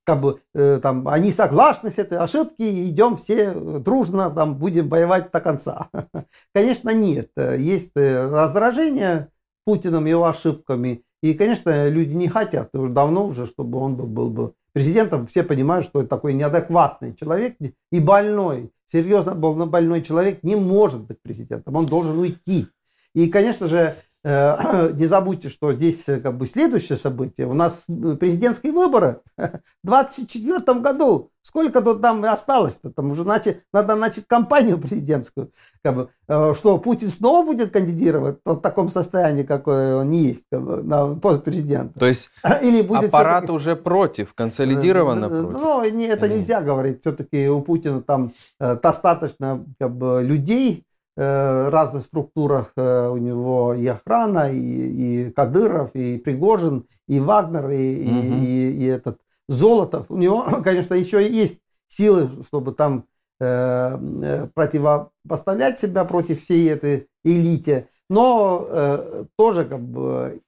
[0.06, 5.32] как бы э, там они согласны с этой ошибки, идем все дружно, там будем воевать
[5.32, 5.90] до конца.
[6.54, 7.30] Конечно, нет.
[7.36, 9.28] Э, Есть э, раздражение
[9.64, 11.02] Путиным, его ошибками.
[11.22, 15.26] И, конечно, люди не хотят уже давно уже, чтобы он был, был бы президентом.
[15.26, 17.56] Все понимают, что это такой неадекватный человек
[17.90, 21.74] и больной, серьезно больно- больной человек не может быть президентом.
[21.74, 22.68] Он должен уйти.
[23.12, 23.94] И, конечно же, э,
[24.94, 27.46] не забудьте, что здесь э, как бы следующее событие.
[27.46, 31.30] У нас э, президентские выборы в 2024 году.
[31.42, 32.90] Сколько тут там осталось-то?
[32.90, 35.52] Там уже начать, надо начать кампанию президентскую.
[35.84, 40.60] Как бы, э, что, Путин снова будет кандидировать в таком состоянии, какой он есть как
[40.64, 41.96] бы, на пост президента?
[41.98, 42.30] То есть
[42.62, 45.60] Или будет аппарат уже против, консолидированно Э, э, против.
[45.60, 47.00] Ну, не, это Или- нельзя говорить.
[47.02, 52.72] Все-таки у Путина там э, достаточно как бы, людей э, разных структурах.
[52.76, 58.42] э, у него и охрана, и, и Кадыров, и Пригожин, и Вагнер, и, и- Мгм.
[58.44, 60.06] и- и этот Золотов.
[60.10, 63.04] У него, конечно, еще есть силы, чтобы там
[63.40, 67.88] э, э, противопоставлять себя против всей этой элите.
[68.08, 70.40] Но э, тоже как бы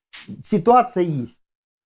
[0.42, 1.42] ситуация есть.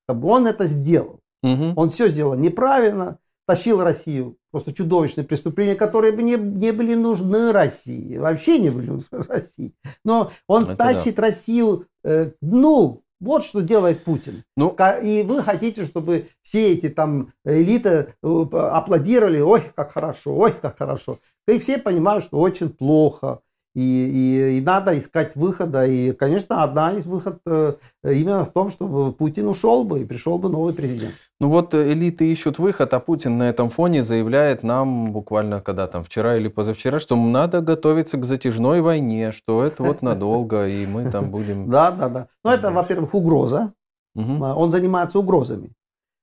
[0.09, 1.21] Как бы он это сделал.
[1.43, 1.73] Мгм.
[1.77, 3.19] Он все сделал неправильно,
[3.53, 4.39] тащил Россию.
[4.51, 8.17] Просто чудовищные преступления, которые бы не, не были нужны России.
[8.17, 9.75] Вообще не были нужны России.
[10.05, 13.03] Но он Это тащит Россию э, к дну.
[13.21, 14.43] Вот что делает Путин.
[14.57, 20.53] Ну, И вы хотите, чтобы все эти там элиты э, аплодировали, ой, как хорошо, ой,
[20.53, 21.19] как хорошо.
[21.47, 23.41] И все понимают, что очень плохо.
[23.75, 25.87] И, и- и надо искать выхода.
[25.87, 30.39] И, конечно, одна из выходов э, именно в том, чтобы Путин ушел бы и пришел
[30.39, 31.15] бы новый президент.
[31.41, 35.87] ну вот э, элиты ищут выход, а Путин на этом фоне заявляет нам буквально когда
[35.87, 40.87] там вчера или позавчера, что надо готовиться к затяжной войне, что это вот надолго, и
[40.87, 41.71] мы там будем...
[41.71, 42.27] Да, да, да.
[42.45, 43.73] Но это, во-первых, угроза.
[44.17, 45.71] А, Он занимается угрозами.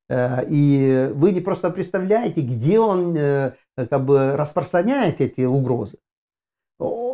[0.09, 5.97] Э, И вы не просто представляете, где он э, как бы распространяет эти угрозы.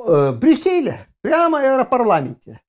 [0.08, 2.62] Э, Брюсселе, прямо в Европарламенте.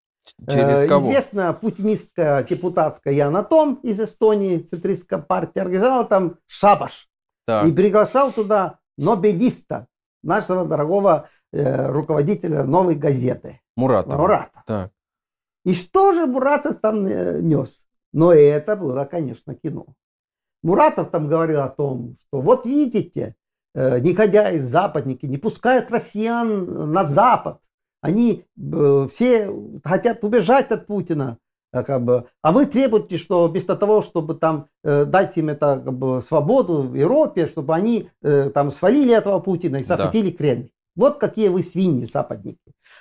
[0.49, 1.11] Через Э, кого?
[1.11, 7.09] Известная путинистская депутатка Яна Том из Эстонии, центристская партия, организовала там шабаш.
[7.47, 9.87] Так, И приглашал туда Нобелиста,
[10.23, 13.61] нашего дорогого э, руководителя новой газеты.
[13.77, 14.19] Муратов.
[14.19, 14.63] Мурата.
[14.67, 14.91] Так.
[15.65, 17.87] И что же Муратов там э, нес?
[18.13, 19.87] Но это было, конечно, кино.
[20.63, 23.37] Муратов там говорил о том, что вот видите,
[24.01, 27.59] негодяи, западники не пускают россиян на Запад.
[28.01, 29.51] Они э, все
[29.85, 31.39] хотят убежать от Путина.
[31.73, 35.81] э, Как бы, а вы требуете, что вместо того, чтобы там э, дать им это
[35.85, 39.97] как бы, свободу в Европе, чтобы они э, там свалили этого Путина и Да.
[39.97, 40.71] захватили Кремль.
[40.95, 42.59] Вот какие вы свиньи, западники.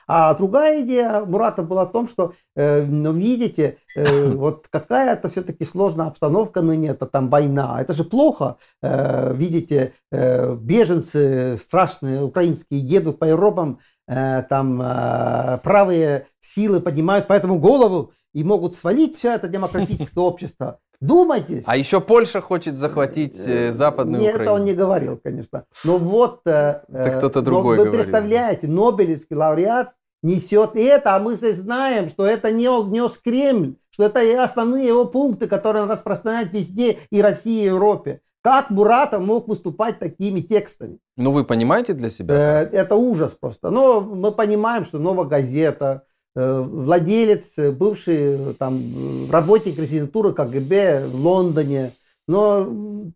[0.08, 5.64] А другая идея Мурата была в том, что, э, ну, видите, э, вот какая-то все-таки
[5.64, 7.82] сложная обстановка ныне, это там война.
[7.82, 8.58] Это же плохо.
[8.82, 17.28] Э, видите, э, беженцы страшные украинские едут по Европам, э, там э, правые силы поднимают
[17.28, 20.80] поэтому голову и могут свалить все это демократическое общество.
[21.02, 21.64] Думайте.
[21.66, 24.52] А еще Польша хочет захватить э, Западную Нет, Украину.
[24.54, 25.66] это он не говорил, конечно.
[25.84, 26.42] Но вот...
[26.46, 27.94] э, Это кто-то э, другой Вы говорил.
[28.02, 29.92] представляете, Нобелевский лауреат
[30.24, 34.44] несет и это, а мы здесь знаем, что это не он нес Кремль, что это
[34.44, 38.22] основные его пункты, которые он распространяет везде, и России, и Европе.
[38.42, 41.00] Как Буратов мог выступать такими текстами?
[41.18, 42.62] Ну, вы понимаете для себя?
[42.64, 43.72] Э, Это ужас просто.
[43.72, 50.34] Но мы понимаем, что новая газета, э, владелец, э, бывший э, там э, работник резидентуры
[50.34, 51.94] КГБ в Лондоне.
[52.28, 52.66] Но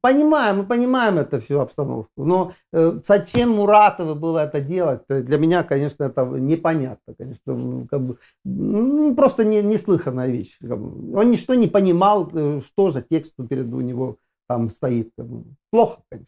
[0.01, 2.23] понимаем, мы понимаем это всю обстановку.
[2.23, 7.15] Но э, зачем Муратову было это делать, э, для меня, конечно, это непонятно.
[7.17, 10.57] Конечно, как бы, м, просто не, неслыханная вещь.
[10.61, 14.17] Он ничто не понимал, э, что за текст перед у него
[14.47, 15.11] там стоит.
[15.71, 16.27] Плохо, конечно.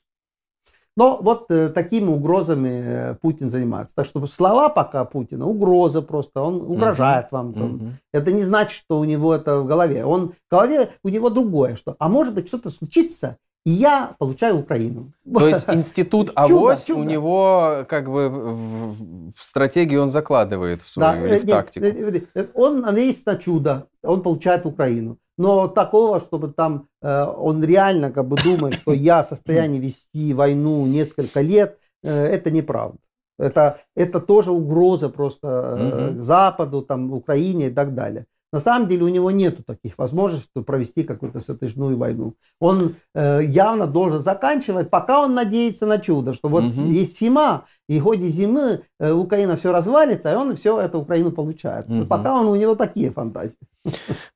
[0.98, 3.96] Но вот э, такими угрозами э, Путин занимается.
[3.96, 7.54] Так что слова пока Путина угроза просто, он угрожает вам.
[7.54, 7.64] там.
[7.64, 7.98] Мгм.
[8.12, 10.06] Это не значит, что у него это в голове.
[10.06, 14.58] Он, в голове у него другое, что, а может быть что-то случится, и я получаю
[14.58, 15.12] Украину.
[15.32, 21.14] То есть институт Чудо, авось у него как бы в, стратегию он закладывает в Да,
[21.14, 22.48] свою или в нет, тактику.
[22.56, 25.18] Он надеется на чудо, он получает Украину.
[25.42, 30.36] Но такого, чтобы там э, он реально как бы думает, что я в состоянии вести
[30.36, 33.00] войну несколько лет, э, это неправда.
[33.40, 36.22] Это, это тоже угроза просто э.
[36.22, 38.26] Западу, там, Украине и так далее.
[38.52, 42.36] На самом деле у него нет таких возможностей, чтобы провести какую-то затяжную войну.
[42.60, 46.92] Он э, явно должен заканчивать, пока он надеется на чудо, что вот Мгм.
[46.92, 51.32] есть зима, и в ходе зимы э, Украина все развалится, и он все это Украину
[51.32, 51.88] получает.
[51.88, 52.08] Мгм.
[52.08, 53.58] Пока он, у него такие фантазии.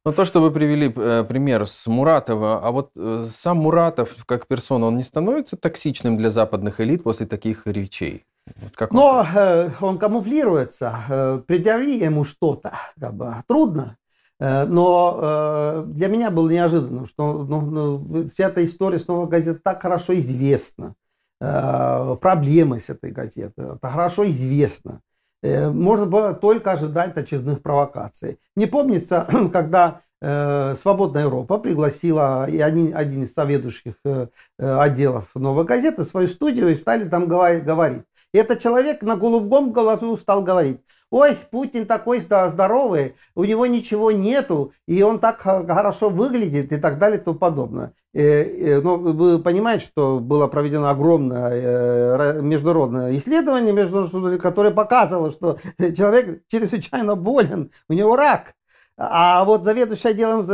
[0.05, 4.47] Ну, то, что вы привели э, пример с Муратова, а вот э, сам Муратов как
[4.47, 8.24] персона, он не становится токсичным для западных элит после таких речей?
[8.61, 13.97] Вот как он Но э, он камуфлируется, э, предъяви ему что-то, как бы трудно.
[14.40, 19.28] Э, но э, для меня было неожиданно, что ну, ну, вся эта история с новой
[19.28, 20.96] газеты так хорошо известна.
[21.42, 25.02] Э, проблемы с этой газетой, это хорошо известно.
[25.44, 28.40] Э, можно было только ожидать очередных провокаций.
[28.56, 34.28] Не помнится, когда Свободная Европа пригласила и один, один из соведущих э,
[34.58, 38.04] отделов новой газеты в свою студию и стали там говори- говорить.
[38.36, 44.74] Этот человек на голубом глазу стал говорить, ой, Путин такой здоровый, у него ничего нету,
[44.88, 47.94] и он так хорошо выглядит и так далее и тому подобное.
[48.14, 55.58] Э, э, Но вы понимаете, что было проведено огромное э, международное исследование, которое показывало, что
[55.80, 58.54] человек чрезвычайно болен, у него рак.
[58.98, 60.46] А вот заведующий отделом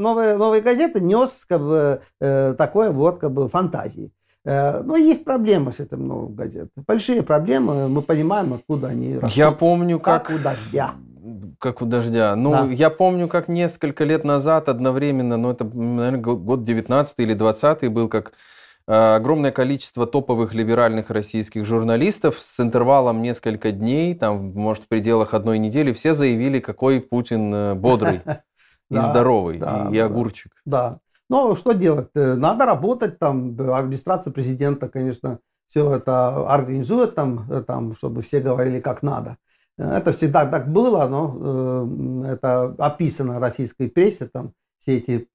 [0.00, 4.12] новой, новой газеты нес как бы, такое вот как бы фантазии.
[4.44, 6.82] Э, Но есть проблемы с этим новой газетой.
[6.86, 9.36] Большие проблемы, мы понимаем, откуда они растут.
[9.36, 10.26] Я помню, как...
[10.26, 10.94] Как у дождя.
[11.58, 12.34] Как у дождя.
[12.36, 12.64] Ну, Да.
[12.70, 18.08] я помню, как несколько лет назад одновременно, ну, это, наверное, год 19 или 20 был,
[18.08, 18.32] как
[18.88, 25.34] э, огромное количество топовых либеральных российских журналистов с интервалом несколько дней, там, может, в пределах
[25.34, 28.22] одной недели, все заявили, какой Путин э, бодрый
[28.90, 29.60] и здоровый,
[29.92, 30.52] и, огурчик.
[30.64, 31.00] Да.
[31.30, 32.08] Ну, что делать?
[32.14, 33.56] Э, Надо работать там.
[33.72, 39.36] Администрация президента, конечно, все это организует там, э, там, чтобы все говорили как надо.
[39.78, 45.28] Э, Это всегда так было, но э, это описано в российской прессе, там все эти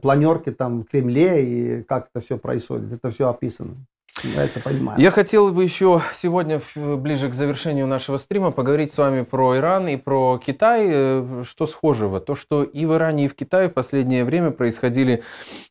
[0.00, 2.92] планерки там в Кремле и как это все происходит.
[2.92, 3.76] Это все описано.
[4.24, 5.00] Я это понимаю.
[5.00, 9.56] Я хотел бы еще сегодня, в- ближе к завершению нашего стрима, поговорить с вами про
[9.56, 10.88] Иран и про Китай.
[10.90, 12.20] Э, Что схожего?
[12.20, 15.22] То, что и в Иране, и в Китае в последнее время происходили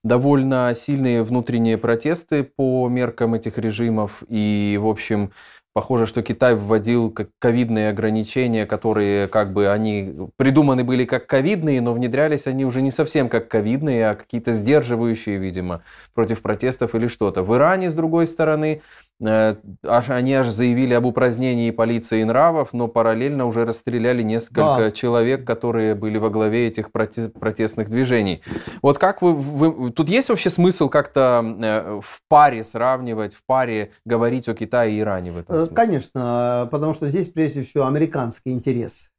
[0.03, 4.23] довольно сильные внутренние протесты по меркам этих режимов.
[4.27, 5.31] И, в общем,
[5.73, 11.93] похоже, что Китай вводил ковидные ограничения, которые как бы они придуманы были как ковидные, но
[11.93, 15.83] внедрялись они уже не совсем как ковидные, а какие-то сдерживающие, видимо,
[16.13, 17.43] против протестов или что-то.
[17.43, 18.81] В Иране, с другой стороны,
[19.21, 24.91] они аж заявили об упразднении полиции и нравов, но параллельно уже расстреляли несколько Да.
[24.91, 28.41] человек, которые были во главе этих проте- протестных движений.
[28.81, 33.91] Вот как вы, вы- тут есть вообще смысл как-то э, в паре сравнивать, в паре
[34.05, 35.75] говорить о Китае и Иране в этом Э, смысле?
[35.75, 39.09] Конечно, потому что здесь прежде всего американский интерес.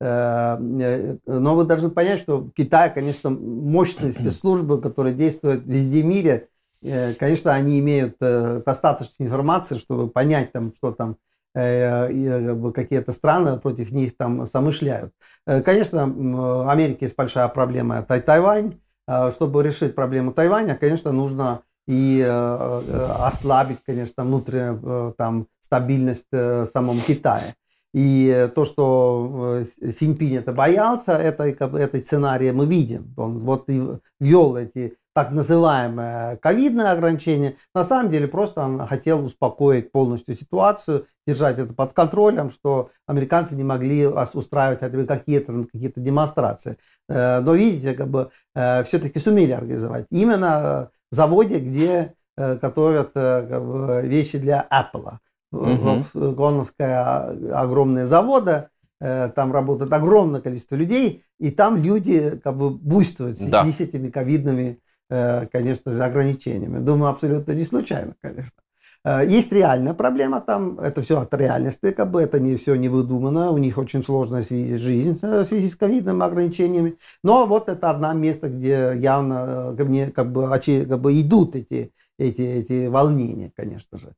[0.00, 6.06] Э, э, Но вы должны понять, что Китай, конечно, мощные спецслужбы, которые действуют везде в
[6.06, 6.48] мире.
[6.82, 11.16] Э, Конечно, они имеют э, достаточно информации, чтобы понять, там, что там
[11.54, 15.12] какие-то страны против них там замышляют.
[15.44, 16.04] Конечно,
[16.66, 18.80] Америке есть большая проблема, это Тайвань.
[19.32, 27.54] Чтобы решить проблему Тайваня, конечно, нужно и ослабить, конечно, внутреннюю там, стабильность в самом Китае.
[27.92, 33.12] И то, что Синьпинь это боялся, это, это сценарий мы видим.
[33.18, 33.82] Он вот и
[34.20, 41.06] ввел эти так называемые ковидные ограничения, на самом деле просто он хотел успокоить полностью ситуацию,
[41.26, 46.78] держать это под контролем, что американцы не могли устраивать какие-то какие демонстрации.
[47.08, 50.06] Э, но видите, как бы э, все-таки сумели организовать.
[50.10, 55.18] Именно в заводе, где э, готовят как бы, вещи для Apple.
[55.52, 56.32] Угу.
[56.32, 58.68] Гоновская огромные заводы,
[58.98, 63.64] там работает огромное количество людей, и там люди как бы буйствуют да.
[63.64, 64.78] с этими ковидными
[65.50, 66.78] конечно же, ограничениями.
[66.78, 68.62] Думаю, абсолютно не случайно, конечно.
[69.04, 72.88] Э, есть реальная проблема там, это все от реальности, как бы это не все не
[72.88, 76.98] выдумано, у них очень сложная жизнь э, в связи с ковидными ограничениями.
[77.24, 79.74] Но вот это одно место, где явно
[80.14, 84.14] как, бы, как бы идут эти, эти, эти волнения, конечно же.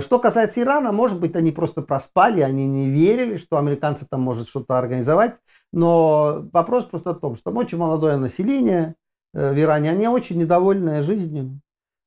[0.00, 4.48] Что касается Ирана, может быть, они просто проспали, они не верили, что американцы там могут
[4.48, 5.36] что-то организовать.
[5.72, 8.97] Но вопрос просто в том, что очень молодое население, Э,
[9.32, 11.60] в Иране, они очень недовольны жизнью,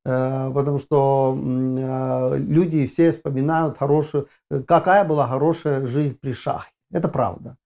[0.06, 4.28] э, потому что э, люди все вспоминают хорошую,
[4.68, 6.72] какая была хорошая жизнь при Шахе.
[6.92, 7.58] Это правда.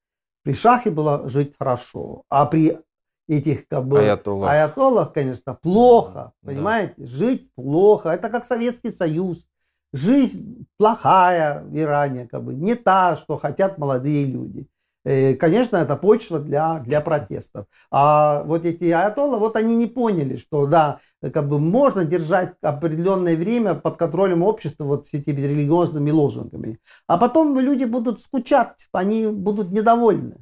[0.44, 2.80] При Шахе было жить хорошо, а при
[3.28, 6.52] этих как бы аятоллах, аятоллах конечно, плохо, да.
[6.52, 8.10] понимаете, жить плохо.
[8.10, 9.48] Это как Советский Союз.
[9.94, 14.68] Жизнь плохая в Иране, как бы не та, что хотят молодые люди.
[15.06, 17.68] Э, конечно, это почва для, для протестов.
[17.92, 23.36] А вот эти аятоллы, вот они не поняли, что да, как бы можно держать определенное
[23.36, 26.80] время под контролем общества вот с этими религиозными лозунгами.
[27.08, 30.38] А потом люди будут скучать, они будут недовольны.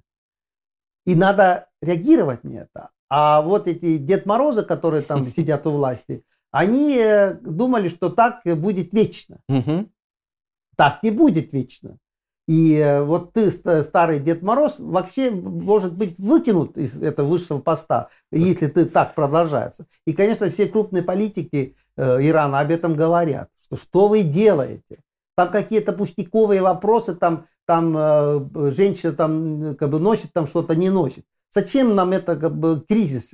[1.06, 2.90] И надо реагировать на это.
[3.10, 8.44] А вот эти Дед Морозы, которые там сидят у власти, они э, думали, что так
[8.46, 9.40] будет вечно.
[10.78, 11.98] Так не будет вечно.
[12.48, 18.10] И э, вот ты, старый Дед Мороз, вообще может быть выкинут из этого высшего поста,
[18.32, 19.86] если ты так продолжается.
[20.06, 25.00] И, конечно, все крупные политики э, Ирана об этом говорят, что что вы делаете?
[25.36, 30.90] Там какие-то пустяковые вопросы, там, там э, женщина там как бы носит, там что-то не
[30.90, 31.24] носит.
[31.50, 33.32] Зачем нам это как бы кризис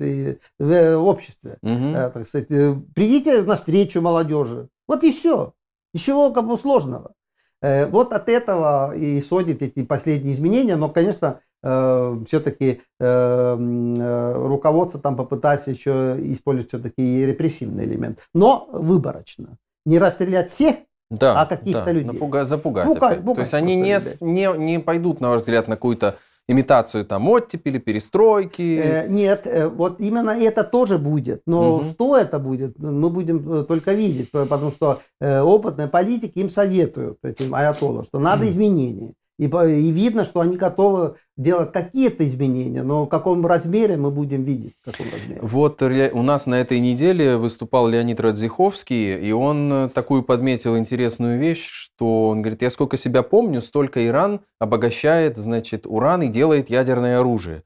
[0.58, 1.56] в обществе?
[1.62, 1.92] Угу.
[1.94, 2.48] Так сказать,
[2.94, 4.68] придите на встречу молодежи.
[4.86, 5.54] Вот и все.
[5.94, 7.14] Ничего как бы сложного.
[7.62, 15.00] Э, вот от этого и исходят эти последние изменения, но, конечно, э, все-таки э, руководство
[15.00, 19.58] там попытается еще использовать все-таки репрессивный элемент, но выборочно.
[19.84, 20.76] Не расстрелять всех,
[21.10, 22.06] да, а каких-то да, людей.
[22.06, 22.86] Напугать, запугать.
[22.86, 26.16] Пугать, пугать То есть они не, не, не пойдут, на ваш взгляд, на какую-то
[26.48, 28.80] имитацию там оттепели, перестройки?
[28.82, 31.42] Э, нет, э, вот именно это тоже будет.
[31.46, 31.84] Но угу.
[31.84, 37.18] что это будет, мы будем э, только видеть, потому что э, опытные политики им советуют,
[37.22, 39.14] этим аятоллам, что надо изменения.
[39.40, 44.44] И, и видно, что они готовы делать какие-то изменения, но в каком размере мы будем
[44.44, 44.74] видеть.
[44.82, 45.40] В каком размере.
[45.40, 51.38] Вот у нас на этой неделе выступал Леонид Радзиховский, и он э, такую подметил интересную
[51.38, 56.68] вещь, что он говорит, я сколько себя помню, столько Иран обогащает, значит, уран и делает
[56.68, 57.62] ядерное оружие.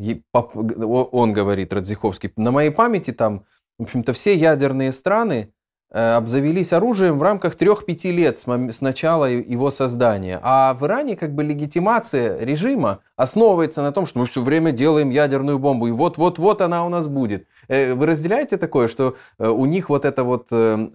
[0.00, 3.44] И он говорит, Радзиховский, на моей памяти там,
[3.78, 5.52] в общем-то, все ядерные страны,
[5.90, 10.38] обзавелись оружием в рамках 3-5 лет с начала его создания.
[10.42, 15.10] А в Иране как бы легитимация режима основывается на том, что мы все время делаем
[15.10, 17.46] ядерную бомбу, и вот-вот-вот она у нас будет.
[17.68, 20.48] Э, вы разделяете такое, что э, у них вот это вот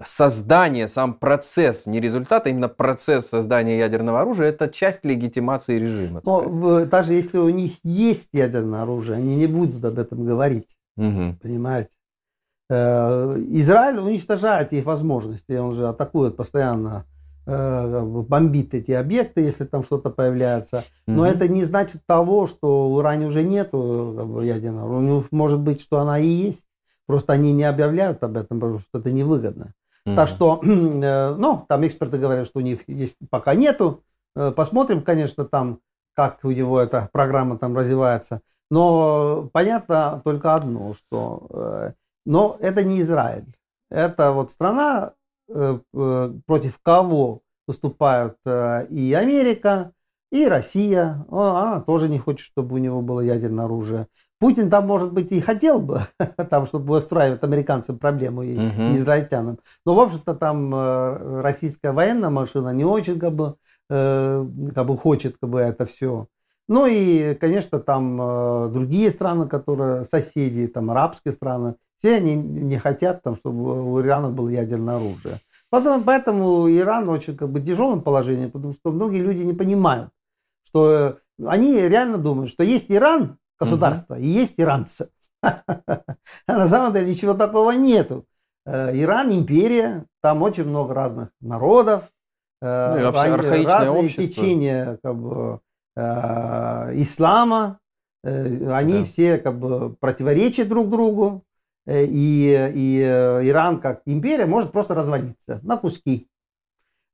[0.04, 6.22] создание, сам процесс, не результат, а именно процесс создания ядерного оружия, это часть легитимации режима?
[6.26, 10.70] Но даже если у них есть ядерное оружие, они не будут об этом говорить.
[10.98, 11.38] Угу.
[11.42, 11.90] Понимаете?
[12.68, 17.06] Э, Израиль уничтожает их возможности, он же атакует постоянно,
[17.46, 20.84] э, бомбит эти объекты, если там что-то появляется.
[21.06, 21.30] Но угу.
[21.30, 25.24] это не значит того, что в Иране уже нет ядерного.
[25.30, 26.66] Может быть, что она и есть.
[27.06, 29.74] Просто они не объявляют об этом, потому что это невыгодно.
[30.08, 30.16] Угу.
[30.16, 34.04] Так что, э, ну, там эксперты говорят, что у них есть пока нету.
[34.34, 35.80] Посмотрим, конечно, там,
[36.14, 38.42] как у него эта программа там развивается.
[38.70, 41.94] Но понятно только одно, что
[42.26, 43.46] но это не Израиль.
[43.90, 45.14] Это вот страна,
[45.48, 49.92] э, э, против кого выступают э, и Америка,
[50.32, 54.08] И Россия, она тоже не хочет, чтобы у него было ядерное оружие.
[54.40, 56.02] Путин там, может быть, и хотел бы,
[56.50, 58.82] там, чтобы устраивать американцам проблему и, угу.
[58.82, 59.60] и израильтянам.
[59.86, 60.74] Но, в общем-то, там
[61.42, 63.56] российская военная машина не очень как бы,
[63.88, 66.28] как бы хочет как бы, это все.
[66.68, 73.24] Ну и, конечно, там другие страны, которые соседи, там арабские страны, все они не хотят,
[73.24, 75.40] там, чтобы у Ирана было ядерное оружие.
[75.70, 80.10] Потом, поэтому Иран очень как бы тяжелом положении, потому что многие люди не понимают,
[80.64, 84.22] что э, они реально думают, что есть Иран, государство, угу.
[84.22, 85.10] и есть иранцы.
[86.48, 88.26] А на самом деле ничего такого нету.
[88.66, 92.04] Э, Иран империя, там очень много разных народов,
[92.62, 94.24] ну, и разные общество.
[94.24, 95.60] течения как бы,
[95.96, 97.80] Э, ислама,
[98.24, 99.04] э, они да.
[99.06, 101.55] все как бы противоречат друг другу, э,
[101.88, 106.28] и, и Иран как империя может просто развалиться на куски.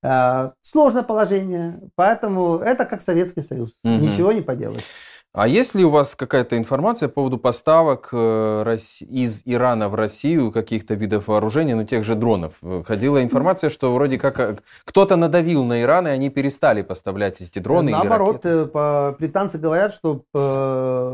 [0.02, 3.94] Сложное положение, поэтому это как Советский Союз, угу.
[3.94, 4.84] ничего не поделаешь.
[5.34, 8.78] А есть ли у вас какая-то информация по поводу поставок э,
[9.10, 12.56] из Ирана в Россию каких-то видов вооружений, ну тех же дронов?
[12.86, 17.60] Ходила информация, что вроде как э, кто-то надавил на Иран, и они перестали поставлять эти
[17.60, 18.42] дроны Наоборот,
[19.18, 20.26] британцы говорят, что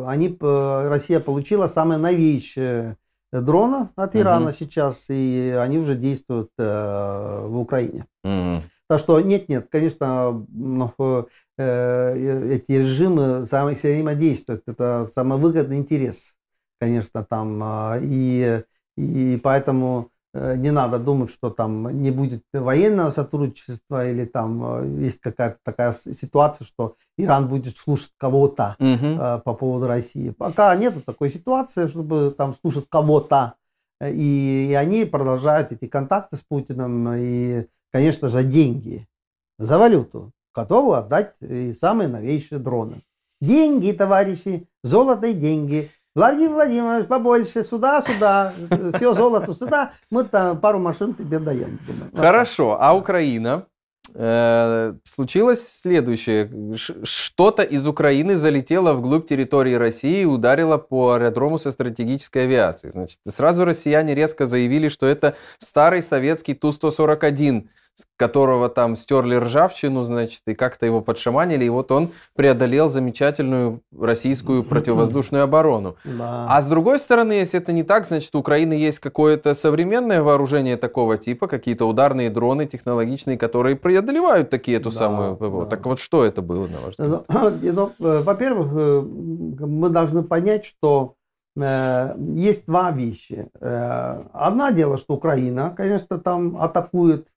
[0.07, 2.97] они, Россия получила самые новейшие
[3.41, 4.53] дроны от Ирана угу.
[4.53, 8.05] сейчас, и они уже действуют в Украине.
[8.23, 8.61] Угу.
[8.89, 11.27] Так что нет-нет, конечно, но,
[11.57, 14.63] э, эти режимы взаимодействуют.
[14.65, 16.35] Это самый выгодный интерес,
[16.79, 17.59] конечно, там.
[17.61, 18.63] А, и,
[18.95, 25.03] и поэтому э, не надо думать, что там не будет военного сотрудничества или там э,
[25.03, 29.41] есть какая-то такая ситуация, что Иран будет слушать кого-то угу.
[29.43, 30.29] по поводу России.
[30.31, 33.55] Пока нет такой ситуации, чтобы там слушать кого-то.
[33.99, 37.13] И, и они продолжают эти контакты с Путиным.
[37.15, 39.07] И конечно, за деньги,
[39.57, 43.01] за валюту, готовы отдать и самые новейшие дроны.
[43.41, 45.89] Деньги, товарищи, золото и деньги.
[46.17, 48.51] Владимир Владимирович, побольше, сюда, сюда,
[48.95, 51.79] все золото сюда, мы там пару машин тебе даем.
[52.15, 53.67] Хорошо, а Украина?
[54.15, 56.49] Э, случилось следующее.
[57.03, 62.93] Что-то из Украины залетело вглубь территории России и ударило по аэродрому со стратегической авиацией.
[62.93, 67.67] Значит, сразу россияне резко заявили, что это старый советский Ту-141
[68.15, 74.63] которого там стерли ржавчину, значит, и как-то его подшаманили, и вот он преодолел замечательную российскую
[74.69, 75.95] противовоздушную оборону.
[76.03, 76.47] Да.
[76.49, 80.77] А с другой стороны, если это не так, значит, у Украины есть какое-то современное вооружение
[80.77, 85.63] такого типа, какие-то ударные дроны технологичные, которые преодолевают такие эту да, самую ПВО.
[85.65, 85.69] Да.
[85.69, 87.25] Так вот, что это было, на ваш взгляд?
[87.29, 91.15] Ну, ну, э, во-первых, э, мы должны понять, что
[91.55, 93.49] э, есть два вещи.
[93.59, 97.27] Одно дело, что Украина, конечно, там атакует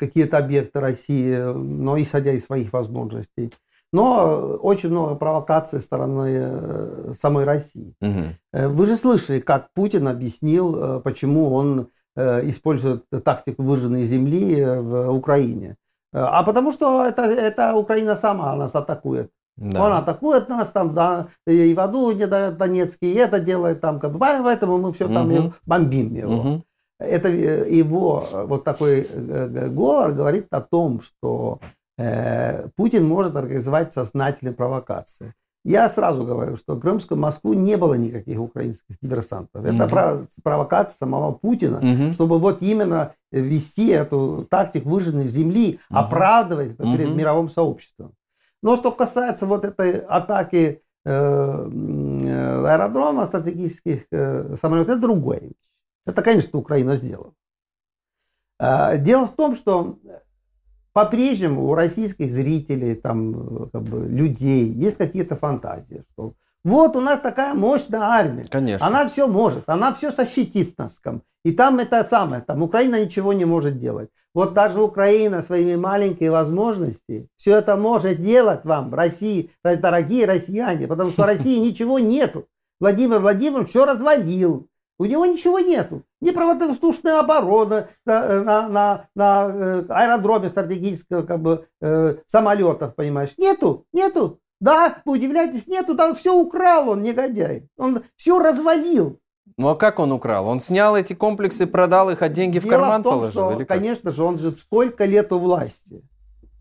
[0.00, 3.52] какие-то объекты России, но исходя из своих возможностей.
[3.92, 7.94] Но очень много провокаций стороны э, самой России.
[8.00, 8.68] Угу.
[8.68, 15.76] Вы же слышали, как Путин объяснил, э, почему он использует тактику выжженной земли в Украине.
[16.12, 19.30] А потому что это, это Украина сама нас атакует.
[19.56, 19.84] Да.
[19.84, 24.00] Он атакует нас там, да, и в аду не дает Донецкий, и это делает там,
[24.00, 25.52] как бы, поэтому мы все там угу.
[25.66, 26.34] бомбим его.
[26.34, 26.64] Угу.
[27.00, 31.60] Это э, его э, вот такой э, говор говорит о том, что
[32.76, 35.34] Путин может организовать сознательные провокации.
[35.64, 39.62] Я сразу говорю, что в Крымскую Москву не было никаких украинских диверсантов.
[39.62, 40.26] Это угу.
[40.42, 42.12] провокация самого Путина, угу.
[42.12, 45.98] чтобы вот именно вести эту тактику выжженной земли, угу.
[45.98, 46.96] оправдывать это угу.
[46.96, 48.14] перед мировым сообществом.
[48.62, 55.52] Но что касается вот этой атаки э, аэродрома стратегических э, самолетов, это вещь.
[56.10, 57.32] Это, конечно, Украина сделала.
[58.58, 59.98] А, дело в том, что
[60.92, 66.34] по-прежнему у российских зрителей, там, как бы, людей есть какие-то фантазии, что
[66.64, 68.44] вот у нас такая мощная армия.
[68.44, 68.86] Конечно.
[68.86, 71.00] Она все может, она все защитит нас.
[71.44, 74.10] И там это самое, там Украина ничего не может делать.
[74.34, 81.10] Вот даже Украина своими маленькими возможностями все это может делать вам, России, дорогие россияне, потому
[81.10, 82.46] что России ничего нету.
[82.80, 84.68] Владимир Владимирович все развалил.
[85.00, 86.02] У него ничего нету.
[86.20, 93.30] Ни противовоздушная оборона на, на, на, на э, аэродроме стратегического как бы, э, самолетов, понимаешь.
[93.38, 94.40] Нету, нету.
[94.60, 97.66] Да, вы удивляетесь, нету, да все украл он, негодяй.
[97.78, 99.18] Он все развалил.
[99.56, 100.46] Ну а как он украл?
[100.46, 103.52] Он снял эти комплексы, продал их, а деньги Дело в карман в том, положил?
[103.52, 106.02] Что, конечно же, он же сколько лет у власти.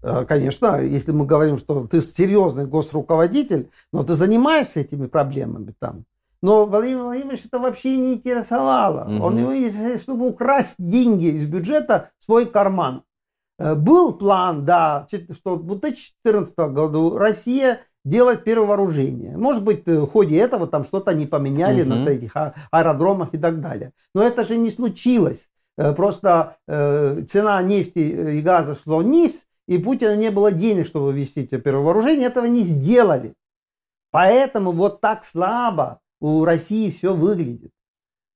[0.01, 6.05] Э, конечно, если мы говорим, что ты серьезный госруководитель, но ты занимаешься этими проблемами там,
[6.41, 9.09] но Владимир Владимирович это вообще не интересовало.
[9.09, 9.23] Угу.
[9.23, 13.03] Он его, чтобы украсть деньги из бюджета свой карман.
[13.57, 19.37] был план, да, что в 2014 году Россия делать перевооружение.
[19.37, 21.89] Может быть, в ходе этого там что-то не поменяли угу.
[21.89, 23.91] на этих а, аэродромах и так далее.
[24.15, 25.49] Но это же не случилось.
[25.75, 31.75] Просто цена нефти и газа шла вниз, и Путина не было денег, чтобы вести теперь
[31.75, 33.33] вооружение, этого не сделали.
[34.11, 37.71] Поэтому вот так слабо у России все выглядит.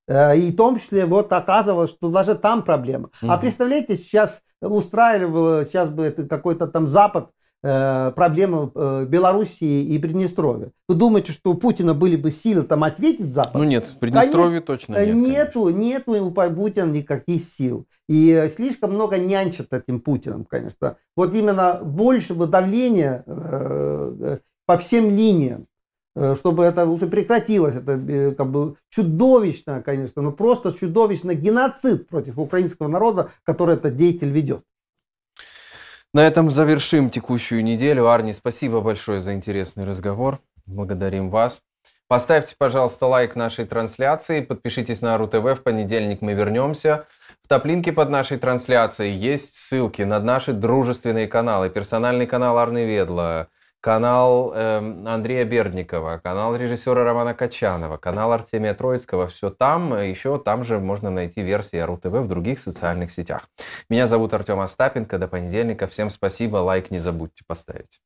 [0.08, 3.10] Э, и в том числе вот оказывалось, что даже там проблема.
[3.22, 3.32] Угу.
[3.32, 7.30] А представляете, сейчас устраивал, сейчас бы это какой-то там Запад
[7.66, 10.72] Э, проблемы э, Белоруссии и Приднестровья.
[10.90, 13.56] Вы думаете, что у Путина были бы силы там ответить Запад?
[13.56, 15.16] Ну нет, в Приднестровье конечно, точно нет.
[15.16, 15.80] Нету, конечно.
[15.80, 17.88] нету у Путина никаких сил.
[18.10, 20.98] И слишком много нянчат этим Путиным, конечно.
[21.16, 25.68] Вот именно больше бы давления э, по всем линиям
[26.36, 27.76] чтобы это уже прекратилось.
[27.76, 34.30] Это как бы чудовищно, конечно, но просто чудовищно геноцид против украинского народа, который этот деятель
[34.30, 34.64] ведет.
[36.14, 38.08] На этом завершим текущую неделю.
[38.08, 40.40] Арни, спасибо большое за интересный разговор.
[40.68, 41.64] Благодарим вас.
[42.08, 47.08] Поставьте, пожалуйста, лайк нашей трансляции, подпишитесь на РУ ТВ, в понедельник мы вернемся.
[47.42, 51.72] В топлинке под нашей трансляцией есть ссылки на наши дружественные каналы.
[51.72, 53.48] Персональный канал Арны Ведла,
[53.84, 59.28] канал э, Андрея Бердникова, канал режиссера Романа Качанова, канал Артемия Троицкого.
[59.28, 63.50] Все там, еще там же можно найти версии РУ-ТВ в других социальных сетях.
[63.90, 65.20] Меня зовут Артем Остапенко.
[65.20, 65.88] До понедельника.
[65.88, 66.58] Всем спасибо.
[66.58, 68.00] Лайк не забудьте поставить.